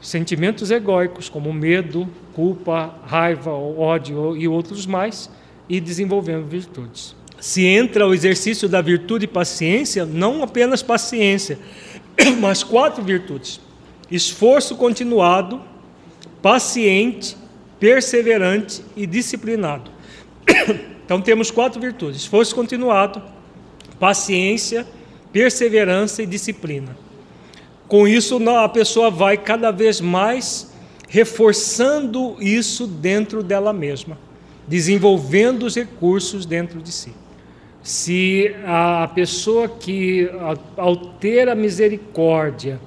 [0.00, 5.30] sentimentos egóicos como medo, culpa, raiva, ódio e outros mais
[5.68, 7.14] e desenvolvendo virtudes.
[7.40, 11.58] Se entra o exercício da virtude e paciência, não apenas paciência,
[12.40, 13.60] mas quatro virtudes:
[14.10, 15.60] esforço continuado,
[16.42, 17.36] paciente,
[17.78, 19.90] perseverante e disciplinado.
[21.08, 23.22] Então temos quatro virtudes: esforço continuado,
[23.98, 24.86] paciência,
[25.32, 26.94] perseverança e disciplina.
[27.86, 30.70] Com isso, a pessoa vai cada vez mais
[31.08, 34.18] reforçando isso dentro dela mesma,
[34.68, 37.12] desenvolvendo os recursos dentro de si.
[37.82, 40.30] Se a pessoa que,
[40.76, 42.78] ao ter a misericórdia,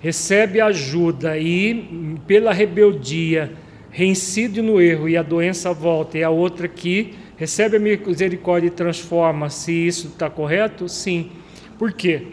[0.00, 3.52] recebe ajuda e, pela rebeldia,
[3.90, 8.70] reincide no erro e a doença volta, e a outra que recebe a misericórdia e
[8.70, 10.88] transforma, se isso está correto?
[10.88, 11.30] Sim.
[11.78, 12.28] Por quê?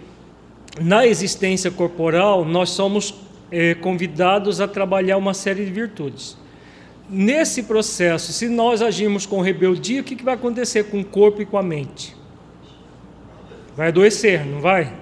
[0.82, 3.14] Na existência corporal, nós somos
[3.52, 6.38] é, convidados a trabalhar uma série de virtudes.
[7.12, 11.42] Nesse processo, se nós agirmos com rebeldia, o que, que vai acontecer com o corpo
[11.42, 12.16] e com a mente?
[13.76, 14.96] Vai adoecer, não vai?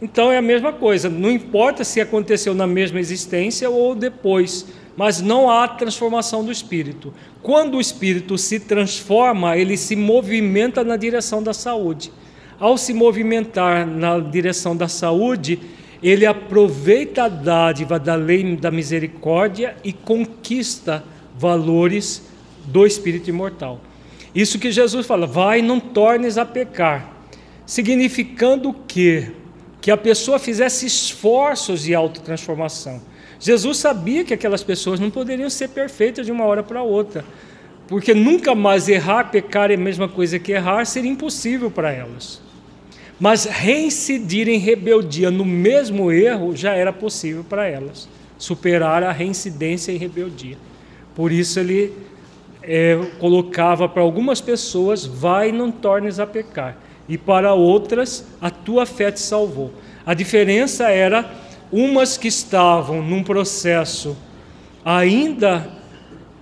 [0.00, 4.66] Então é a mesma coisa, não importa se aconteceu na mesma existência ou depois
[4.96, 7.12] mas não há transformação do espírito.
[7.42, 12.12] Quando o espírito se transforma, ele se movimenta na direção da saúde.
[12.58, 15.58] Ao se movimentar na direção da saúde,
[16.02, 21.02] ele aproveita a dádiva da lei da misericórdia e conquista
[21.42, 22.22] valores
[22.64, 23.80] do espírito imortal.
[24.34, 27.12] Isso que Jesus fala, vai não tornes a pecar,
[27.66, 29.30] significando que
[29.80, 33.02] que a pessoa fizesse esforços de autotransformação
[33.42, 37.24] Jesus sabia que aquelas pessoas não poderiam ser perfeitas de uma hora para outra,
[37.88, 42.40] porque nunca mais errar, pecar é a mesma coisa que errar, seria impossível para elas.
[43.18, 48.08] Mas reincidir em rebeldia no mesmo erro já era possível para elas,
[48.38, 50.56] superar a reincidência em rebeldia.
[51.14, 51.92] Por isso ele
[52.62, 56.76] é, colocava para algumas pessoas: vai, não tornes a pecar,
[57.08, 59.72] e para outras, a tua fé te salvou.
[60.04, 61.30] A diferença era
[61.70, 64.16] umas que estavam num processo
[64.84, 65.70] ainda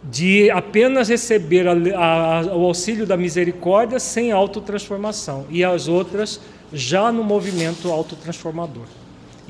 [0.03, 6.41] de apenas receber a, a, o auxílio da misericórdia sem autotransformação, e as outras
[6.73, 9.00] já no movimento autotransformador.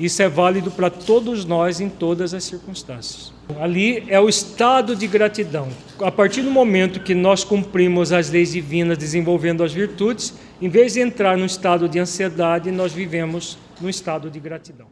[0.01, 3.31] Isso é válido para todos nós em todas as circunstâncias.
[3.59, 5.67] Ali é o estado de gratidão.
[6.01, 10.93] A partir do momento que nós cumprimos as leis divinas, desenvolvendo as virtudes, em vez
[10.93, 14.87] de entrar no estado de ansiedade, nós vivemos no estado de gratidão.